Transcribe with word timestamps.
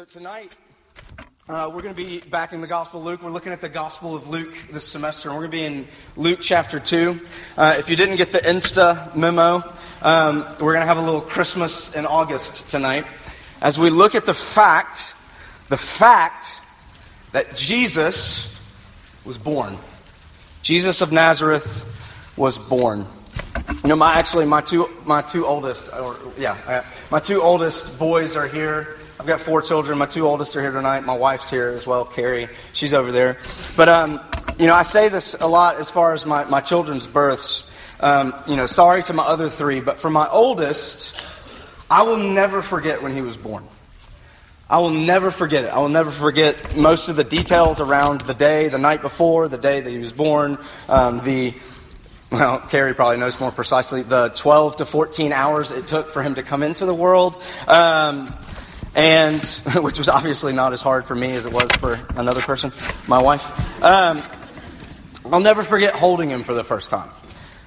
So 0.00 0.06
tonight, 0.06 0.56
uh, 1.46 1.70
we're 1.70 1.82
going 1.82 1.94
to 1.94 2.02
be 2.02 2.20
back 2.20 2.54
in 2.54 2.62
the 2.62 2.66
Gospel 2.66 3.00
of 3.00 3.06
Luke. 3.06 3.22
We're 3.22 3.28
looking 3.28 3.52
at 3.52 3.60
the 3.60 3.68
Gospel 3.68 4.14
of 4.14 4.30
Luke 4.30 4.56
this 4.72 4.88
semester, 4.88 5.28
and 5.28 5.36
we're 5.36 5.46
going 5.46 5.50
to 5.50 5.56
be 5.58 5.64
in 5.64 5.88
Luke 6.16 6.38
chapter 6.40 6.80
2. 6.80 7.20
Uh, 7.58 7.74
if 7.78 7.90
you 7.90 7.96
didn't 7.96 8.16
get 8.16 8.32
the 8.32 8.38
Insta 8.38 9.14
memo, 9.14 9.62
um, 10.00 10.46
we're 10.58 10.72
going 10.72 10.80
to 10.80 10.86
have 10.86 10.96
a 10.96 11.02
little 11.02 11.20
Christmas 11.20 11.94
in 11.94 12.06
August 12.06 12.70
tonight 12.70 13.04
as 13.60 13.78
we 13.78 13.90
look 13.90 14.14
at 14.14 14.24
the 14.24 14.32
fact, 14.32 15.14
the 15.68 15.76
fact 15.76 16.62
that 17.32 17.54
Jesus 17.54 18.58
was 19.26 19.36
born. 19.36 19.76
Jesus 20.62 21.02
of 21.02 21.12
Nazareth 21.12 21.84
was 22.38 22.58
born. 22.58 23.04
You 23.82 23.90
know, 23.90 23.96
my 23.96 24.14
actually 24.14 24.46
my 24.46 24.62
two 24.62 24.88
my 25.04 25.20
two 25.20 25.44
oldest, 25.44 25.92
or 25.92 26.16
yeah, 26.38 26.86
my 27.10 27.20
two 27.20 27.42
oldest 27.42 27.98
boys 27.98 28.34
are 28.34 28.48
here. 28.48 28.96
I've 29.20 29.26
got 29.26 29.42
four 29.42 29.60
children. 29.60 29.98
My 29.98 30.06
two 30.06 30.26
oldest 30.26 30.56
are 30.56 30.62
here 30.62 30.72
tonight. 30.72 31.04
My 31.04 31.14
wife's 31.14 31.50
here 31.50 31.68
as 31.68 31.86
well, 31.86 32.06
Carrie. 32.06 32.48
She's 32.72 32.94
over 32.94 33.12
there. 33.12 33.36
But, 33.76 33.90
um, 33.90 34.18
you 34.58 34.66
know, 34.66 34.72
I 34.72 34.80
say 34.80 35.10
this 35.10 35.34
a 35.38 35.46
lot 35.46 35.76
as 35.76 35.90
far 35.90 36.14
as 36.14 36.24
my, 36.24 36.44
my 36.44 36.62
children's 36.62 37.06
births. 37.06 37.76
Um, 38.00 38.32
you 38.46 38.56
know, 38.56 38.64
sorry 38.64 39.02
to 39.02 39.12
my 39.12 39.22
other 39.24 39.50
three, 39.50 39.82
but 39.82 39.98
for 39.98 40.08
my 40.08 40.26
oldest, 40.26 41.22
I 41.90 42.04
will 42.04 42.16
never 42.16 42.62
forget 42.62 43.02
when 43.02 43.12
he 43.12 43.20
was 43.20 43.36
born. 43.36 43.62
I 44.70 44.78
will 44.78 44.88
never 44.88 45.30
forget 45.30 45.64
it. 45.64 45.68
I 45.68 45.80
will 45.80 45.90
never 45.90 46.10
forget 46.10 46.74
most 46.74 47.10
of 47.10 47.16
the 47.16 47.24
details 47.24 47.78
around 47.78 48.22
the 48.22 48.32
day, 48.32 48.68
the 48.68 48.78
night 48.78 49.02
before, 49.02 49.48
the 49.48 49.58
day 49.58 49.82
that 49.82 49.90
he 49.90 49.98
was 49.98 50.14
born, 50.14 50.56
um, 50.88 51.22
the 51.24 51.52
well, 52.30 52.60
Carrie 52.60 52.94
probably 52.94 53.16
knows 53.16 53.40
more 53.40 53.50
precisely, 53.50 54.02
the 54.02 54.28
12 54.28 54.76
to 54.76 54.84
14 54.84 55.32
hours 55.32 55.72
it 55.72 55.88
took 55.88 56.10
for 56.10 56.22
him 56.22 56.36
to 56.36 56.44
come 56.44 56.62
into 56.62 56.86
the 56.86 56.94
world. 56.94 57.42
Um, 57.66 58.32
and 58.94 59.40
which 59.76 59.98
was 59.98 60.08
obviously 60.08 60.52
not 60.52 60.72
as 60.72 60.82
hard 60.82 61.04
for 61.04 61.14
me 61.14 61.32
as 61.32 61.46
it 61.46 61.52
was 61.52 61.70
for 61.72 61.98
another 62.16 62.40
person, 62.40 62.72
my 63.08 63.22
wife. 63.22 63.82
Um, 63.82 64.20
I'll 65.32 65.40
never 65.40 65.62
forget 65.62 65.94
holding 65.94 66.30
him 66.30 66.44
for 66.44 66.54
the 66.54 66.64
first 66.64 66.90
time. 66.90 67.08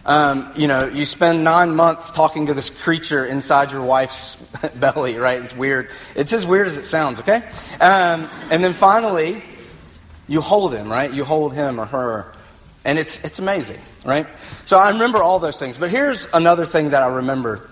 Um, 0.05 0.51
you 0.57 0.67
know, 0.67 0.85
you 0.85 1.05
spend 1.05 1.45
nine 1.45 1.75
months 1.75 2.11
talking 2.11 2.47
to 2.47 2.53
this 2.53 2.69
creature 2.69 3.25
inside 3.25 3.71
your 3.71 3.83
wife's 3.83 4.35
belly, 4.75 5.17
right? 5.17 5.41
It's 5.41 5.55
weird. 5.55 5.89
It's 6.15 6.33
as 6.33 6.45
weird 6.45 6.67
as 6.67 6.77
it 6.77 6.85
sounds, 6.85 7.19
okay? 7.21 7.37
Um, 7.79 8.29
and 8.51 8.61
then 8.61 8.73
finally, 8.73 9.41
you 10.27 10.41
hold 10.41 10.73
him, 10.73 10.91
right? 10.91 11.11
You 11.11 11.23
hold 11.23 11.53
him 11.53 11.79
or 11.79 11.85
her. 11.85 12.33
And 12.83 12.99
it's, 12.99 13.23
it's 13.23 13.39
amazing, 13.39 13.79
right? 14.03 14.27
So 14.65 14.77
I 14.77 14.89
remember 14.89 15.23
all 15.23 15.39
those 15.39 15.57
things. 15.57 15.77
But 15.77 15.89
here's 15.89 16.27
another 16.33 16.65
thing 16.65 16.89
that 16.89 17.01
I 17.01 17.15
remember 17.15 17.69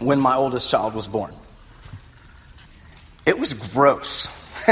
when 0.00 0.20
my 0.20 0.34
oldest 0.34 0.68
child 0.68 0.94
was 0.94 1.06
born. 1.06 1.32
It 3.28 3.38
was 3.38 3.52
gross. 3.52 4.26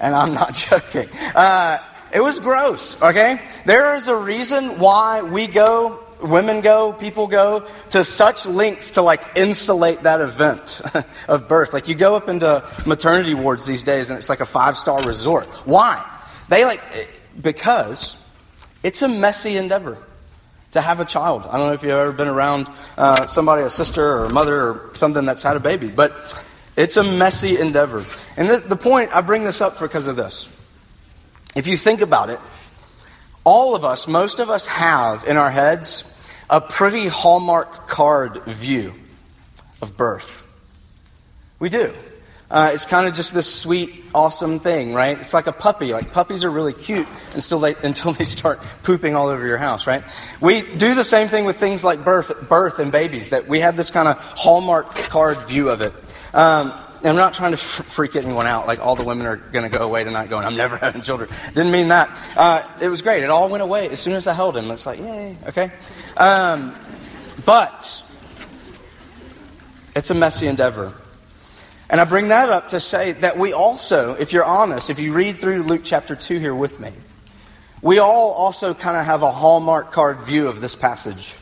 and 0.00 0.14
I'm 0.14 0.32
not 0.32 0.54
joking. 0.70 1.10
Uh, 1.34 1.76
it 2.10 2.22
was 2.22 2.40
gross, 2.40 3.00
okay? 3.02 3.38
There 3.66 3.94
is 3.96 4.08
a 4.08 4.16
reason 4.16 4.78
why 4.78 5.20
we 5.20 5.46
go, 5.46 6.02
women 6.22 6.62
go, 6.62 6.94
people 6.94 7.26
go 7.26 7.68
to 7.90 8.02
such 8.02 8.46
lengths 8.46 8.92
to 8.92 9.02
like 9.02 9.20
insulate 9.36 10.04
that 10.04 10.22
event 10.22 10.80
of 11.28 11.50
birth. 11.50 11.74
Like 11.74 11.86
you 11.86 11.94
go 11.94 12.16
up 12.16 12.30
into 12.30 12.64
maternity 12.86 13.34
wards 13.34 13.66
these 13.66 13.82
days 13.82 14.08
and 14.08 14.18
it's 14.18 14.30
like 14.30 14.40
a 14.40 14.46
five 14.46 14.78
star 14.78 15.02
resort. 15.02 15.46
Why? 15.66 16.02
They 16.48 16.64
like, 16.64 16.80
because 17.38 18.26
it's 18.82 19.02
a 19.02 19.08
messy 19.08 19.58
endeavor 19.58 19.98
to 20.70 20.80
have 20.80 21.00
a 21.00 21.04
child. 21.04 21.42
I 21.42 21.58
don't 21.58 21.66
know 21.66 21.74
if 21.74 21.82
you've 21.82 21.92
ever 21.92 22.12
been 22.12 22.28
around 22.28 22.70
uh, 22.96 23.26
somebody, 23.26 23.64
a 23.64 23.70
sister 23.70 24.02
or 24.02 24.24
a 24.24 24.32
mother 24.32 24.62
or 24.62 24.90
something 24.94 25.26
that's 25.26 25.42
had 25.42 25.56
a 25.56 25.60
baby, 25.60 25.88
but 25.88 26.42
it's 26.76 26.96
a 26.96 27.04
messy 27.04 27.58
endeavor. 27.58 28.02
And 28.36 28.48
the, 28.48 28.56
the 28.58 28.76
point, 28.76 29.14
I 29.14 29.20
bring 29.20 29.44
this 29.44 29.60
up 29.60 29.78
because 29.78 30.06
of 30.06 30.16
this. 30.16 30.48
If 31.54 31.66
you 31.66 31.76
think 31.76 32.00
about 32.00 32.30
it, 32.30 32.38
all 33.44 33.74
of 33.74 33.84
us, 33.84 34.08
most 34.08 34.38
of 34.38 34.48
us 34.50 34.66
have 34.66 35.24
in 35.26 35.36
our 35.36 35.50
heads 35.50 36.08
a 36.48 36.60
pretty 36.60 37.08
Hallmark 37.08 37.88
card 37.88 38.42
view 38.44 38.94
of 39.80 39.96
birth. 39.96 40.48
We 41.58 41.68
do. 41.68 41.92
Uh, 42.50 42.70
it's 42.74 42.84
kind 42.84 43.08
of 43.08 43.14
just 43.14 43.32
this 43.32 43.52
sweet, 43.52 44.04
awesome 44.14 44.58
thing, 44.58 44.92
right? 44.92 45.18
It's 45.18 45.32
like 45.32 45.46
a 45.46 45.52
puppy. 45.52 45.94
Like 45.94 46.12
puppies 46.12 46.44
are 46.44 46.50
really 46.50 46.74
cute 46.74 47.06
until 47.34 47.58
they 47.60 47.74
until 47.82 48.12
they 48.12 48.24
start 48.24 48.60
pooping 48.82 49.16
all 49.16 49.28
over 49.28 49.46
your 49.46 49.56
house, 49.56 49.86
right? 49.86 50.04
We 50.40 50.60
do 50.60 50.94
the 50.94 51.04
same 51.04 51.28
thing 51.28 51.46
with 51.46 51.56
things 51.56 51.82
like 51.82 52.04
birth, 52.04 52.48
birth 52.50 52.78
and 52.78 52.92
babies. 52.92 53.30
That 53.30 53.48
we 53.48 53.60
have 53.60 53.78
this 53.78 53.90
kind 53.90 54.06
of 54.06 54.18
hallmark 54.18 54.94
card 54.94 55.38
view 55.48 55.70
of 55.70 55.80
it. 55.80 55.94
Um, 56.34 56.72
I'm 57.04 57.16
not 57.16 57.34
trying 57.34 57.50
to 57.50 57.56
freak 57.56 58.16
anyone 58.16 58.46
out. 58.46 58.66
Like 58.66 58.78
all 58.78 58.94
the 58.94 59.04
women 59.04 59.26
are 59.26 59.36
going 59.36 59.70
to 59.70 59.76
go 59.76 59.84
away 59.84 60.04
tonight, 60.04 60.30
going, 60.30 60.44
"I'm 60.44 60.56
never 60.56 60.76
having 60.78 61.02
children." 61.02 61.28
Didn't 61.48 61.72
mean 61.72 61.88
that. 61.88 62.10
Uh, 62.36 62.62
it 62.80 62.88
was 62.88 63.02
great. 63.02 63.22
It 63.22 63.30
all 63.30 63.48
went 63.48 63.62
away 63.62 63.88
as 63.88 64.00
soon 64.00 64.14
as 64.14 64.26
I 64.26 64.34
held 64.34 64.56
him. 64.56 64.70
It's 64.70 64.86
like, 64.86 64.98
yay, 64.98 65.36
okay. 65.48 65.72
Um, 66.16 66.74
but 67.44 68.02
it's 69.94 70.10
a 70.10 70.14
messy 70.14 70.46
endeavor. 70.46 70.92
And 71.90 72.00
I 72.00 72.04
bring 72.04 72.28
that 72.28 72.48
up 72.48 72.68
to 72.68 72.80
say 72.80 73.12
that 73.12 73.36
we 73.36 73.52
also, 73.52 74.14
if 74.14 74.32
you're 74.32 74.44
honest, 74.44 74.88
if 74.88 74.98
you 74.98 75.12
read 75.12 75.38
through 75.38 75.64
Luke 75.64 75.82
chapter 75.84 76.16
2 76.16 76.38
here 76.38 76.54
with 76.54 76.80
me, 76.80 76.90
we 77.82 77.98
all 77.98 78.30
also 78.30 78.72
kind 78.72 78.96
of 78.96 79.04
have 79.04 79.22
a 79.22 79.30
hallmark 79.30 79.92
card 79.92 80.20
view 80.20 80.48
of 80.48 80.62
this 80.62 80.74
passage 80.74 81.34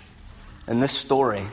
and 0.66 0.82
this 0.82 0.92
story 0.92 1.44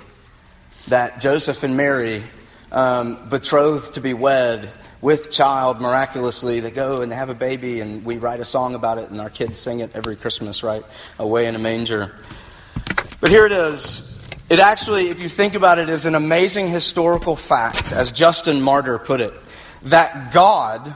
that 0.88 1.22
Joseph 1.22 1.62
and 1.62 1.78
Mary, 1.78 2.24
um, 2.72 3.30
betrothed 3.30 3.94
to 3.96 4.02
be 4.02 4.14
wed, 4.14 4.72
with 5.02 5.32
child 5.32 5.80
miraculously. 5.80 6.60
They 6.60 6.72
go 6.72 7.02
and 7.02 7.12
they 7.12 7.16
have 7.16 7.30
a 7.30 7.36
baby, 7.36 7.82
and 7.82 8.04
we 8.04 8.18
write 8.18 8.40
a 8.40 8.46
song 8.46 8.76
about 8.76 8.98
it, 8.98 9.10
and 9.10 9.22
our 9.22 9.30
kids 9.30 9.58
sing 9.58 9.80
it 9.80 9.92
every 9.94 10.16
Christmas, 10.16 10.64
right? 10.64 10.84
Away 11.20 11.48
in 11.48 11.56
a 11.56 11.60
manger. 11.60 12.16
But 13.22 13.30
here 13.30 13.46
it 13.46 13.52
is. 13.52 14.14
It 14.50 14.60
actually, 14.60 15.10
if 15.10 15.20
you 15.20 15.30
think 15.30 15.56
about 15.56 15.78
it, 15.78 15.90
is 15.90 16.06
an 16.06 16.16
amazing 16.16 16.68
historical 16.68 17.36
fact, 17.36 17.92
as 17.92 18.12
Justin 18.12 18.62
Martyr 18.62 18.98
put 18.98 19.22
it, 19.22 19.34
that 19.84 20.34
God, 20.34 20.96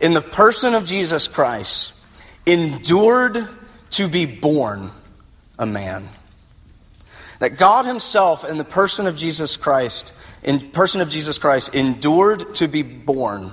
in 0.00 0.14
the 0.14 0.22
person 0.22 0.74
of 0.74 0.86
Jesus 0.86 1.28
Christ, 1.28 1.98
endured 2.46 3.46
to 3.90 4.08
be 4.08 4.26
born 4.26 4.90
a 5.58 5.66
man. 5.66 6.08
That 7.40 7.58
God 7.58 7.84
Himself, 7.84 8.48
in 8.48 8.56
the 8.56 8.64
person 8.64 9.06
of 9.06 9.16
Jesus 9.16 9.56
Christ, 9.56 10.14
in 10.42 10.70
person 10.70 11.00
of 11.00 11.08
Jesus 11.08 11.38
Christ, 11.38 11.74
endured 11.74 12.54
to 12.56 12.68
be 12.68 12.82
born 12.82 13.52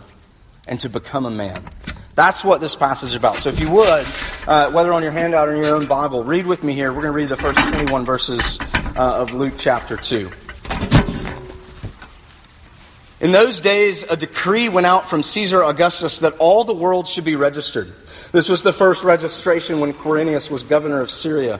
and 0.67 0.79
to 0.79 0.89
become 0.89 1.25
a 1.25 1.31
man. 1.31 1.61
That's 2.15 2.43
what 2.43 2.59
this 2.59 2.75
passage 2.75 3.09
is 3.09 3.15
about. 3.15 3.37
So 3.37 3.49
if 3.49 3.59
you 3.59 3.71
would, 3.71 4.05
uh, 4.47 4.71
whether 4.71 4.91
on 4.91 5.03
your 5.03 5.11
handout 5.11 5.47
or 5.47 5.55
in 5.55 5.63
your 5.63 5.75
own 5.75 5.85
Bible, 5.85 6.23
read 6.23 6.45
with 6.45 6.63
me 6.63 6.73
here. 6.73 6.91
We're 6.91 7.01
going 7.01 7.13
to 7.13 7.17
read 7.17 7.29
the 7.29 7.37
first 7.37 7.59
21 7.67 8.05
verses 8.05 8.59
uh, 8.97 9.21
of 9.21 9.33
Luke 9.33 9.53
chapter 9.57 9.95
2. 9.95 10.29
In 13.21 13.31
those 13.31 13.59
days, 13.59 14.03
a 14.03 14.15
decree 14.15 14.69
went 14.69 14.85
out 14.85 15.09
from 15.09 15.23
Caesar 15.23 15.61
Augustus 15.63 16.19
that 16.19 16.33
all 16.39 16.63
the 16.63 16.73
world 16.73 17.07
should 17.07 17.25
be 17.25 17.35
registered. 17.35 17.93
This 18.31 18.47
was 18.47 18.63
the 18.63 18.71
first 18.71 19.03
registration 19.03 19.79
when 19.79 19.93
Quirinius 19.93 20.49
was 20.49 20.63
governor 20.63 21.01
of 21.01 21.11
Syria. 21.11 21.59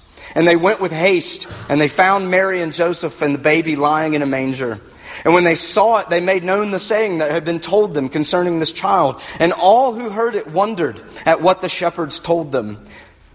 And 0.35 0.47
they 0.47 0.55
went 0.55 0.79
with 0.79 0.91
haste, 0.91 1.47
and 1.69 1.79
they 1.79 1.87
found 1.87 2.31
Mary 2.31 2.61
and 2.61 2.73
Joseph 2.73 3.21
and 3.21 3.35
the 3.35 3.39
baby 3.39 3.75
lying 3.75 4.13
in 4.13 4.21
a 4.21 4.25
manger. 4.25 4.79
And 5.23 5.33
when 5.33 5.43
they 5.43 5.55
saw 5.55 5.97
it, 5.97 6.09
they 6.09 6.21
made 6.21 6.43
known 6.43 6.71
the 6.71 6.79
saying 6.79 7.19
that 7.19 7.31
had 7.31 7.43
been 7.43 7.59
told 7.59 7.93
them 7.93 8.09
concerning 8.09 8.59
this 8.59 8.73
child. 8.73 9.21
And 9.39 9.53
all 9.53 9.93
who 9.93 10.09
heard 10.09 10.35
it 10.35 10.47
wondered 10.47 11.01
at 11.25 11.41
what 11.41 11.61
the 11.61 11.69
shepherds 11.69 12.19
told 12.19 12.51
them. 12.51 12.85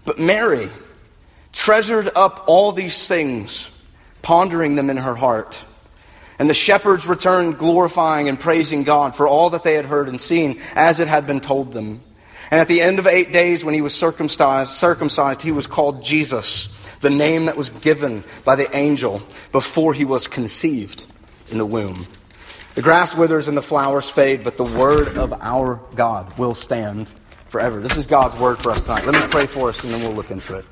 But 0.03 0.19
Mary 0.19 0.69
treasured 1.53 2.09
up 2.15 2.43
all 2.47 2.71
these 2.71 3.07
things, 3.07 3.69
pondering 4.21 4.75
them 4.75 4.89
in 4.89 4.97
her 4.97 5.15
heart. 5.15 5.63
And 6.39 6.49
the 6.49 6.53
shepherds 6.53 7.07
returned, 7.07 7.57
glorifying 7.57 8.29
and 8.29 8.39
praising 8.39 8.83
God 8.83 9.15
for 9.15 9.27
all 9.27 9.51
that 9.51 9.63
they 9.63 9.73
had 9.73 9.85
heard 9.85 10.07
and 10.07 10.19
seen, 10.21 10.61
as 10.75 10.99
it 10.99 11.07
had 11.07 11.25
been 11.25 11.39
told 11.39 11.71
them. 11.71 12.01
And 12.51 12.61
at 12.61 12.67
the 12.67 12.81
end 12.81 12.99
of 12.99 13.07
eight 13.07 13.31
days, 13.31 13.65
when 13.65 13.73
he 13.73 13.81
was 13.81 13.93
circumcised, 13.93 14.71
circumcised, 14.71 15.41
he 15.41 15.51
was 15.51 15.67
called 15.67 16.03
Jesus, 16.03 16.76
the 17.01 17.09
name 17.09 17.45
that 17.45 17.57
was 17.57 17.69
given 17.69 18.23
by 18.43 18.55
the 18.55 18.75
angel 18.75 19.21
before 19.51 19.93
he 19.93 20.05
was 20.05 20.27
conceived 20.27 21.05
in 21.49 21.57
the 21.57 21.65
womb. 21.65 22.07
The 22.75 22.81
grass 22.81 23.15
withers 23.15 23.47
and 23.47 23.57
the 23.57 23.61
flowers 23.61 24.09
fade, 24.09 24.43
but 24.43 24.57
the 24.57 24.63
word 24.63 25.17
of 25.17 25.33
our 25.33 25.81
God 25.95 26.37
will 26.37 26.53
stand 26.53 27.11
forever. 27.49 27.81
This 27.81 27.97
is 27.97 28.05
God's 28.05 28.37
word 28.37 28.59
for 28.59 28.71
us 28.71 28.85
tonight. 28.85 29.05
Let 29.05 29.15
me 29.15 29.27
pray 29.29 29.47
for 29.47 29.69
us 29.69 29.83
and 29.83 29.91
then 29.91 30.01
we'll 30.01 30.13
look 30.13 30.31
into 30.31 30.57
it. 30.57 30.65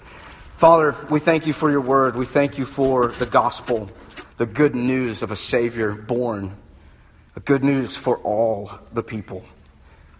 Father, 0.55 0.95
we 1.09 1.19
thank 1.19 1.47
you 1.47 1.53
for 1.53 1.69
your 1.71 1.81
word. 1.81 2.15
We 2.15 2.25
thank 2.25 2.57
you 2.57 2.65
for 2.65 3.07
the 3.07 3.25
gospel, 3.25 3.89
the 4.37 4.45
good 4.45 4.75
news 4.75 5.21
of 5.21 5.31
a 5.31 5.35
Savior 5.35 5.93
born, 5.93 6.55
a 7.35 7.39
good 7.39 7.63
news 7.63 7.97
for 7.97 8.19
all 8.19 8.71
the 8.93 9.03
people. 9.03 9.43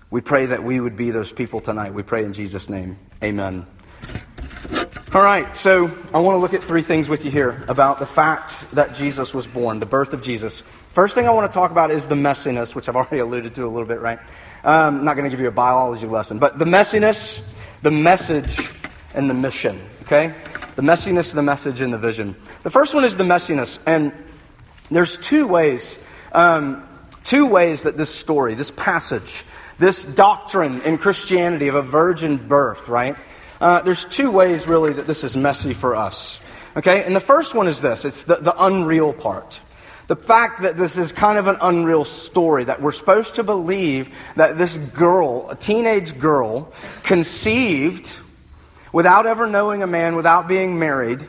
We 0.10 0.22
pray 0.22 0.48
that 0.48 0.64
we 0.64 0.80
would 0.80 0.96
be 0.96 1.12
those 1.12 1.32
people 1.32 1.60
tonight. 1.62 1.94
We 1.94 2.04
pray 2.04 2.24
in 2.24 2.34
Jesus' 2.34 2.70
name. 2.70 2.98
Amen. 3.24 3.66
All 5.16 5.22
right, 5.22 5.56
so 5.56 5.90
I 6.14 6.20
want 6.20 6.36
to 6.36 6.40
look 6.40 6.54
at 6.54 6.62
three 6.62 6.82
things 6.82 7.08
with 7.08 7.24
you 7.24 7.32
here 7.32 7.64
about 7.70 8.00
the 8.00 8.06
fact 8.06 8.70
that 8.72 8.94
Jesus 8.94 9.34
was 9.34 9.48
born, 9.48 9.80
the 9.80 9.86
birth 9.86 10.12
of 10.12 10.22
Jesus. 10.22 10.60
First 10.60 11.16
thing 11.16 11.26
I 11.26 11.32
want 11.32 11.50
to 11.50 11.56
talk 11.56 11.72
about 11.72 11.90
is 11.90 12.08
the 12.08 12.16
messiness, 12.16 12.76
which 12.76 12.90
I've 12.90 12.96
already 12.98 13.20
alluded 13.20 13.56
to 13.56 13.66
a 13.66 13.70
little 13.70 13.88
bit, 13.88 14.02
right? 14.02 14.20
Um, 14.66 14.98
I'm 14.98 15.06
not 15.06 15.16
going 15.16 15.24
to 15.24 15.30
give 15.30 15.40
you 15.40 15.48
a 15.48 15.52
biology 15.52 16.06
lesson, 16.06 16.38
but 16.38 16.60
the 16.60 16.66
messiness, 16.66 17.56
the 17.82 17.92
message, 17.92 18.60
and 19.14 19.30
the 19.30 19.34
mission, 19.34 19.80
okay? 20.02 20.36
The 20.76 20.82
messiness, 20.82 21.34
the 21.34 21.42
message, 21.42 21.80
and 21.80 21.94
the 21.94 21.98
vision. 21.98 22.36
The 22.64 22.70
first 22.70 22.94
one 22.94 23.06
is 23.06 23.16
the 23.16 23.24
messiness, 23.24 23.82
and 23.88 24.12
there's 24.92 25.16
two 25.16 25.48
ways, 25.48 26.06
um, 26.34 26.86
two 27.24 27.46
ways 27.46 27.84
that 27.84 27.96
this 27.96 28.14
story, 28.14 28.54
this 28.54 28.72
passage, 28.72 29.46
this 29.80 30.04
doctrine 30.04 30.82
in 30.82 30.98
Christianity 30.98 31.70
of 31.70 31.76
a 31.76 31.82
virgin 31.82 32.36
birth, 32.36 32.90
right? 32.90 33.16
Uh, 33.60 33.82
there's 33.82 34.06
two 34.06 34.32
ways, 34.32 34.68
really, 34.68 34.94
that 34.94 35.08
this 35.08 35.24
is 35.24 35.38
messy 35.38 35.74
for 35.74 35.96
us. 35.96 36.42
Okay? 36.76 37.04
And 37.04 37.16
the 37.16 37.22
first 37.22 37.56
one 37.56 37.68
is 37.68 37.82
this 37.82 38.06
it's 38.06 38.24
the, 38.24 38.36
the 38.36 38.56
unreal 38.64 39.14
part. 39.14 39.62
The 40.08 40.16
fact 40.16 40.62
that 40.62 40.78
this 40.78 40.98
is 40.98 41.12
kind 41.12 41.40
of 41.40 41.48
an 41.48 41.58
unreal 41.62 42.06
story, 42.06 42.66
that 42.66 42.80
we're 42.80 42.92
supposed 42.92 43.36
to 43.36 43.44
believe 43.44 44.16
that 44.36 44.56
this 44.56 44.78
girl, 44.78 45.50
a 45.50 45.56
teenage 45.56 46.20
girl, 46.20 46.72
conceived 47.02 48.16
without 48.94 49.26
ever 49.26 49.48
knowing 49.48 49.82
a 49.82 49.88
man, 49.88 50.16
without 50.16 50.48
being 50.48 50.78
married, 50.78 51.28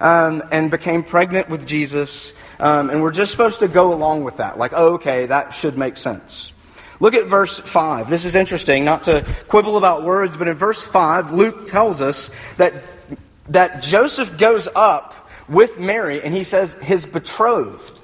um, 0.00 0.42
and 0.50 0.68
became 0.68 1.04
pregnant 1.04 1.48
with 1.48 1.64
Jesus. 1.64 2.34
Um, 2.58 2.90
and 2.90 3.02
we're 3.02 3.12
just 3.12 3.30
supposed 3.30 3.60
to 3.60 3.68
go 3.68 3.92
along 3.94 4.24
with 4.24 4.38
that. 4.38 4.58
Like, 4.58 4.72
oh, 4.74 4.94
okay, 4.94 5.26
that 5.26 5.54
should 5.54 5.78
make 5.78 5.96
sense. 5.96 6.52
Look 7.00 7.14
at 7.14 7.26
verse 7.26 7.58
5. 7.58 8.10
This 8.10 8.24
is 8.24 8.34
interesting, 8.34 8.84
not 8.84 9.04
to 9.04 9.24
quibble 9.46 9.76
about 9.76 10.04
words, 10.04 10.36
but 10.36 10.48
in 10.48 10.54
verse 10.54 10.82
5, 10.82 11.32
Luke 11.32 11.66
tells 11.66 12.00
us 12.00 12.30
that, 12.56 12.74
that 13.48 13.82
Joseph 13.82 14.38
goes 14.38 14.68
up 14.74 15.28
with 15.48 15.78
Mary 15.78 16.22
and 16.22 16.34
he 16.34 16.44
says 16.44 16.74
his 16.74 17.06
betrothed, 17.06 18.00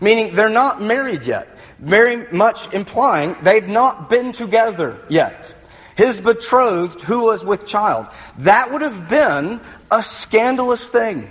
meaning 0.00 0.34
they're 0.34 0.48
not 0.48 0.80
married 0.80 1.24
yet. 1.24 1.48
Very 1.78 2.26
much 2.32 2.72
implying 2.72 3.36
they've 3.42 3.68
not 3.68 4.08
been 4.08 4.32
together 4.32 4.98
yet. 5.08 5.52
His 5.96 6.20
betrothed 6.20 7.00
who 7.02 7.24
was 7.24 7.44
with 7.44 7.66
child. 7.66 8.06
That 8.38 8.70
would 8.72 8.82
have 8.82 9.10
been 9.10 9.60
a 9.90 10.02
scandalous 10.02 10.88
thing. 10.88 11.30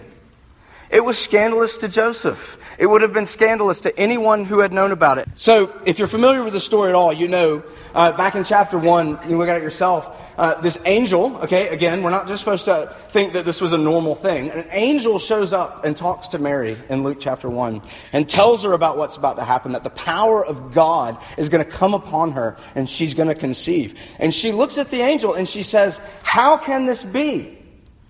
It 0.95 1.03
was 1.03 1.19
scandalous 1.19 1.75
to 1.79 1.89
Joseph. 1.89 2.57
It 2.77 2.85
would 2.85 3.01
have 3.01 3.11
been 3.11 3.25
scandalous 3.25 3.81
to 3.81 3.99
anyone 3.99 4.45
who 4.45 4.59
had 4.59 4.71
known 4.71 4.93
about 4.93 5.17
it. 5.17 5.27
So, 5.35 5.77
if 5.85 5.99
you're 5.99 6.07
familiar 6.07 6.41
with 6.41 6.53
the 6.53 6.61
story 6.61 6.87
at 6.87 6.95
all, 6.95 7.11
you 7.11 7.27
know, 7.27 7.63
uh, 7.93 8.15
back 8.15 8.35
in 8.35 8.45
chapter 8.45 8.79
1, 8.79 9.29
you 9.29 9.37
look 9.37 9.49
at 9.49 9.57
it 9.57 9.61
yourself, 9.61 10.33
uh, 10.37 10.61
this 10.61 10.79
angel, 10.85 11.35
okay, 11.43 11.67
again, 11.67 12.01
we're 12.01 12.11
not 12.11 12.29
just 12.29 12.39
supposed 12.39 12.63
to 12.65 12.95
think 13.09 13.33
that 13.33 13.43
this 13.43 13.59
was 13.59 13.73
a 13.73 13.77
normal 13.77 14.15
thing. 14.15 14.49
An 14.51 14.63
angel 14.71 15.19
shows 15.19 15.51
up 15.51 15.83
and 15.83 15.97
talks 15.97 16.29
to 16.29 16.39
Mary 16.39 16.77
in 16.87 17.03
Luke 17.03 17.17
chapter 17.19 17.49
1 17.49 17.81
and 18.13 18.29
tells 18.29 18.63
her 18.63 18.71
about 18.71 18.97
what's 18.97 19.17
about 19.17 19.35
to 19.35 19.43
happen, 19.43 19.73
that 19.73 19.83
the 19.83 19.89
power 19.89 20.45
of 20.45 20.73
God 20.73 21.17
is 21.37 21.49
going 21.49 21.61
to 21.61 21.69
come 21.69 21.93
upon 21.93 22.31
her 22.31 22.55
and 22.73 22.89
she's 22.89 23.13
going 23.15 23.27
to 23.27 23.35
conceive. 23.35 23.99
And 24.17 24.33
she 24.33 24.53
looks 24.53 24.77
at 24.77 24.91
the 24.91 25.01
angel 25.01 25.33
and 25.33 25.45
she 25.45 25.61
says, 25.61 25.99
How 26.23 26.55
can 26.55 26.85
this 26.85 27.03
be? 27.03 27.57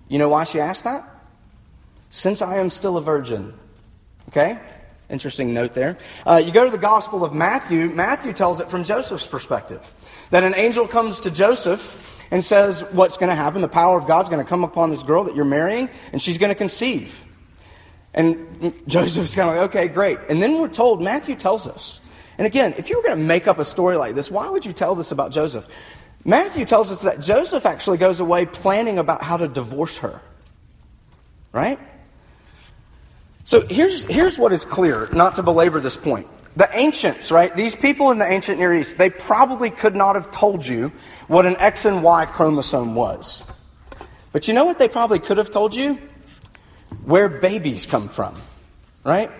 You 0.06 0.20
know 0.20 0.28
why 0.28 0.44
she 0.44 0.60
asked 0.60 0.84
that? 0.84 1.15
Since 2.10 2.42
I 2.42 2.58
am 2.58 2.70
still 2.70 2.96
a 2.96 3.02
virgin. 3.02 3.54
Okay? 4.28 4.58
Interesting 5.08 5.54
note 5.54 5.74
there. 5.74 5.98
Uh, 6.26 6.42
you 6.44 6.52
go 6.52 6.64
to 6.64 6.70
the 6.70 6.78
Gospel 6.78 7.24
of 7.24 7.32
Matthew, 7.32 7.88
Matthew 7.88 8.32
tells 8.32 8.60
it 8.60 8.68
from 8.68 8.82
Joseph's 8.82 9.26
perspective. 9.26 9.94
That 10.30 10.42
an 10.42 10.54
angel 10.56 10.88
comes 10.88 11.20
to 11.20 11.30
Joseph 11.30 12.26
and 12.32 12.42
says, 12.42 12.88
What's 12.92 13.16
going 13.16 13.30
to 13.30 13.36
happen? 13.36 13.60
The 13.60 13.68
power 13.68 13.98
of 13.98 14.08
God's 14.08 14.28
going 14.28 14.42
to 14.42 14.48
come 14.48 14.64
upon 14.64 14.90
this 14.90 15.04
girl 15.04 15.24
that 15.24 15.36
you're 15.36 15.44
marrying, 15.44 15.88
and 16.12 16.20
she's 16.20 16.38
going 16.38 16.50
to 16.50 16.56
conceive. 16.56 17.22
And 18.14 18.82
Joseph's 18.88 19.34
kind 19.34 19.48
of 19.48 19.56
like, 19.56 19.70
Okay, 19.70 19.88
great. 19.88 20.18
And 20.28 20.42
then 20.42 20.58
we're 20.58 20.68
told, 20.68 21.00
Matthew 21.00 21.36
tells 21.36 21.68
us. 21.68 22.00
And 22.38 22.46
again, 22.46 22.74
if 22.76 22.90
you 22.90 22.96
were 22.96 23.02
going 23.02 23.16
to 23.16 23.24
make 23.24 23.46
up 23.46 23.58
a 23.58 23.64
story 23.64 23.96
like 23.96 24.14
this, 24.14 24.30
why 24.30 24.50
would 24.50 24.66
you 24.66 24.72
tell 24.72 24.94
this 24.94 25.12
about 25.12 25.30
Joseph? 25.30 25.66
Matthew 26.24 26.64
tells 26.64 26.90
us 26.90 27.02
that 27.02 27.20
Joseph 27.20 27.64
actually 27.64 27.98
goes 27.98 28.18
away 28.18 28.44
planning 28.44 28.98
about 28.98 29.22
how 29.22 29.36
to 29.36 29.46
divorce 29.46 29.98
her. 29.98 30.20
Right? 31.52 31.78
So 33.46 33.60
here's, 33.60 34.04
here's 34.06 34.40
what 34.40 34.52
is 34.52 34.64
clear, 34.64 35.08
not 35.12 35.36
to 35.36 35.42
belabor 35.44 35.78
this 35.78 35.96
point. 35.96 36.26
The 36.56 36.68
ancients, 36.76 37.30
right? 37.30 37.54
These 37.54 37.76
people 37.76 38.10
in 38.10 38.18
the 38.18 38.26
ancient 38.26 38.58
Near 38.58 38.74
East, 38.74 38.98
they 38.98 39.08
probably 39.08 39.70
could 39.70 39.94
not 39.94 40.16
have 40.16 40.32
told 40.32 40.66
you 40.66 40.90
what 41.28 41.46
an 41.46 41.54
X 41.58 41.84
and 41.84 42.02
Y 42.02 42.26
chromosome 42.26 42.96
was. 42.96 43.44
But 44.32 44.48
you 44.48 44.54
know 44.54 44.66
what 44.66 44.80
they 44.80 44.88
probably 44.88 45.20
could 45.20 45.38
have 45.38 45.50
told 45.50 45.76
you? 45.76 45.96
Where 47.04 47.28
babies 47.28 47.86
come 47.86 48.08
from, 48.08 48.34
right? 49.04 49.30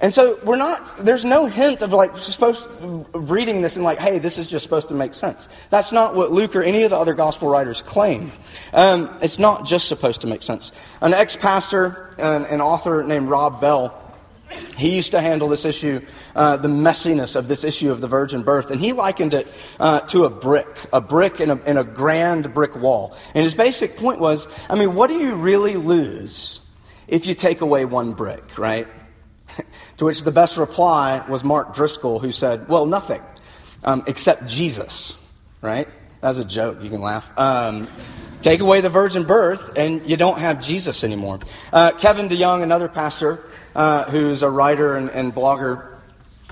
And 0.00 0.14
so 0.14 0.38
we're 0.44 0.56
not, 0.56 0.98
there's 0.98 1.24
no 1.24 1.46
hint 1.46 1.82
of 1.82 1.92
like 1.92 2.16
supposed, 2.16 2.68
reading 3.12 3.62
this 3.62 3.74
and 3.74 3.84
like, 3.84 3.98
hey, 3.98 4.18
this 4.18 4.38
is 4.38 4.48
just 4.48 4.62
supposed 4.62 4.88
to 4.88 4.94
make 4.94 5.12
sense. 5.12 5.48
That's 5.70 5.90
not 5.90 6.14
what 6.14 6.30
Luke 6.30 6.54
or 6.54 6.62
any 6.62 6.84
of 6.84 6.90
the 6.90 6.96
other 6.96 7.14
gospel 7.14 7.48
writers 7.48 7.82
claim. 7.82 8.30
Um, 8.72 9.18
it's 9.22 9.40
not 9.40 9.66
just 9.66 9.88
supposed 9.88 10.20
to 10.20 10.28
make 10.28 10.44
sense. 10.44 10.70
An 11.00 11.14
ex 11.14 11.34
pastor, 11.34 12.14
an, 12.16 12.44
an, 12.44 12.60
author 12.60 13.02
named 13.02 13.28
Rob 13.28 13.60
Bell, 13.60 14.04
he 14.76 14.94
used 14.94 15.10
to 15.10 15.20
handle 15.20 15.48
this 15.48 15.64
issue, 15.64 16.00
uh, 16.36 16.56
the 16.56 16.68
messiness 16.68 17.34
of 17.34 17.48
this 17.48 17.64
issue 17.64 17.90
of 17.90 18.00
the 18.00 18.08
virgin 18.08 18.42
birth, 18.42 18.70
and 18.70 18.80
he 18.80 18.92
likened 18.92 19.34
it 19.34 19.48
uh, 19.80 20.00
to 20.00 20.24
a 20.24 20.30
brick, 20.30 20.68
a 20.92 21.00
brick 21.00 21.40
in 21.40 21.50
a, 21.50 21.56
in 21.64 21.76
a 21.76 21.84
grand 21.84 22.54
brick 22.54 22.76
wall. 22.76 23.16
And 23.34 23.42
his 23.42 23.54
basic 23.54 23.96
point 23.96 24.20
was 24.20 24.46
I 24.70 24.76
mean, 24.76 24.94
what 24.94 25.08
do 25.08 25.18
you 25.18 25.34
really 25.34 25.74
lose 25.74 26.60
if 27.08 27.26
you 27.26 27.34
take 27.34 27.62
away 27.62 27.84
one 27.84 28.12
brick, 28.12 28.58
right? 28.58 28.86
to 29.98 30.04
which 30.04 30.22
the 30.22 30.30
best 30.30 30.56
reply 30.56 31.24
was 31.28 31.44
Mark 31.44 31.74
Driscoll, 31.74 32.18
who 32.18 32.32
said, 32.32 32.68
Well, 32.68 32.86
nothing, 32.86 33.22
um, 33.84 34.04
except 34.06 34.46
Jesus, 34.46 35.16
right? 35.60 35.88
That's 36.20 36.38
a 36.38 36.44
joke. 36.44 36.82
You 36.82 36.90
can 36.90 37.00
laugh. 37.00 37.36
Um, 37.38 37.86
take 38.42 38.60
away 38.60 38.80
the 38.80 38.88
virgin 38.88 39.24
birth, 39.24 39.78
and 39.78 40.08
you 40.08 40.16
don't 40.16 40.38
have 40.38 40.60
Jesus 40.60 41.04
anymore. 41.04 41.38
Uh, 41.72 41.92
Kevin 41.92 42.28
DeYoung, 42.28 42.62
another 42.62 42.88
pastor 42.88 43.44
uh, 43.74 44.04
who's 44.04 44.42
a 44.42 44.50
writer 44.50 44.96
and, 44.96 45.10
and, 45.10 45.34
blogger, 45.34 45.94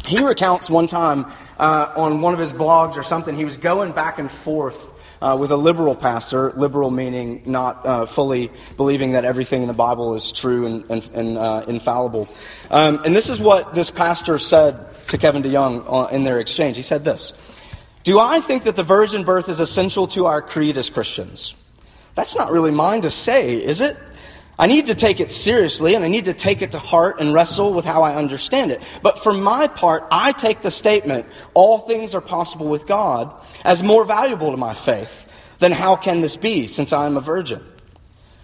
he 0.05 0.25
recounts 0.25 0.71
one 0.71 0.87
time 0.87 1.27
uh, 1.59 1.93
on 1.97 2.21
one 2.21 2.33
of 2.33 2.39
his 2.39 2.53
blogs 2.53 2.97
or 2.97 3.03
something, 3.03 3.35
he 3.35 3.45
was 3.45 3.57
going 3.57 3.93
back 3.93 4.19
and 4.19 4.31
forth 4.31 4.93
uh, 5.21 5.37
with 5.39 5.51
a 5.51 5.57
liberal 5.57 5.95
pastor, 5.95 6.53
liberal 6.53 6.91
meaning 6.91 7.43
not 7.47 7.87
uh, 7.87 8.07
fully 8.07 8.51
believing 8.77 9.13
that 9.13 9.25
everything 9.25 9.63
in 9.63 9.69
the 9.69 9.75
Bible 9.75 10.15
is 10.15 10.33
true 10.33 10.67
and, 10.67 10.91
and, 10.91 11.11
and 11.15 11.39
uh, 11.39 11.65
infallible. 11.69 12.29
Um, 12.71 13.01
and 13.05 13.15
this 13.15 13.29
is 13.29 13.41
what 13.41 13.75
this 13.75 13.91
pastor 13.91 14.39
said 14.39 14.93
to 15.09 15.19
Kevin 15.19 15.43
DeYoung 15.43 15.85
uh, 15.87 16.09
in 16.15 16.25
their 16.25 16.39
exchange. 16.39 16.77
He 16.77 16.83
said 16.83 17.05
this 17.05 17.33
Do 18.05 18.19
I 18.19 18.41
think 18.41 18.65
that 18.65 18.77
the 18.77 18.83
virgin 18.83 19.25
birth 19.25 19.49
is 19.49 19.61
essential 19.61 20.07
to 20.09 20.27
our 20.27 20.43
creed 20.43 20.77
as 20.77 20.91
Christians? 20.91 21.55
That's 22.15 22.35
not 22.35 22.51
really 22.51 22.71
mine 22.71 23.03
to 23.03 23.11
say, 23.11 23.55
is 23.55 23.81
it? 23.81 23.97
I 24.59 24.67
need 24.67 24.87
to 24.87 24.95
take 24.95 25.21
it 25.21 25.31
seriously 25.31 25.95
and 25.95 26.05
I 26.05 26.09
need 26.09 26.25
to 26.25 26.33
take 26.33 26.63
it 26.63 26.71
to 26.71 26.79
heart 26.79 27.21
and 27.21 27.33
wrestle 27.33 27.75
with 27.75 27.85
how 27.85 28.03
I 28.03 28.15
understand 28.15 28.71
it. 28.71 28.83
But 29.03 29.19
for 29.19 29.33
my 29.35 29.67
part, 29.67 30.05
I 30.11 30.33
take 30.33 30.63
the 30.63 30.71
statement, 30.71 31.27
all 31.53 31.79
things 31.79 32.15
are 32.15 32.23
possible 32.23 32.69
with 32.69 32.87
God, 32.87 33.33
as 33.65 33.83
more 33.83 34.07
valuable 34.07 34.51
to 34.51 34.57
my 34.57 34.73
faith 34.73 35.29
than 35.59 35.73
how 35.73 35.97
can 35.97 36.23
this 36.23 36.37
be 36.37 36.69
since 36.69 36.93
I 36.93 37.07
am 37.07 37.17
a 37.17 37.21
virgin. 37.21 37.61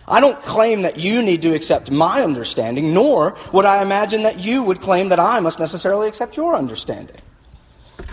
I 0.07 0.21
don't 0.21 0.41
claim 0.43 0.83
that 0.83 0.99
you 0.99 1.23
need 1.23 1.43
to 1.43 1.55
accept 1.55 1.91
my 1.91 2.23
understanding, 2.23 2.93
nor 2.93 3.37
would 3.53 3.65
I 3.65 3.83
imagine 3.83 4.25
that 4.25 4.39
you 4.39 4.63
would 4.65 4.81
claim 4.81 5.11
that 5.11 5.21
I 5.21 5.41
must 5.41 5.61
necessarily 5.61 6.09
accept 6.09 6.37
your 6.37 6.55
understanding. 6.55 7.17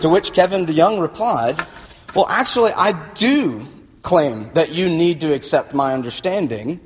To 0.00 0.08
which 0.08 0.32
Kevin 0.32 0.66
DeYoung 0.66 1.00
replied, 1.00 1.56
Well, 2.14 2.26
actually, 2.28 2.72
I 2.72 2.92
do 3.14 3.66
claim 4.02 4.50
that 4.54 4.70
you 4.70 4.88
need 4.88 5.20
to 5.20 5.34
accept 5.34 5.74
my 5.74 5.92
understanding 5.92 6.80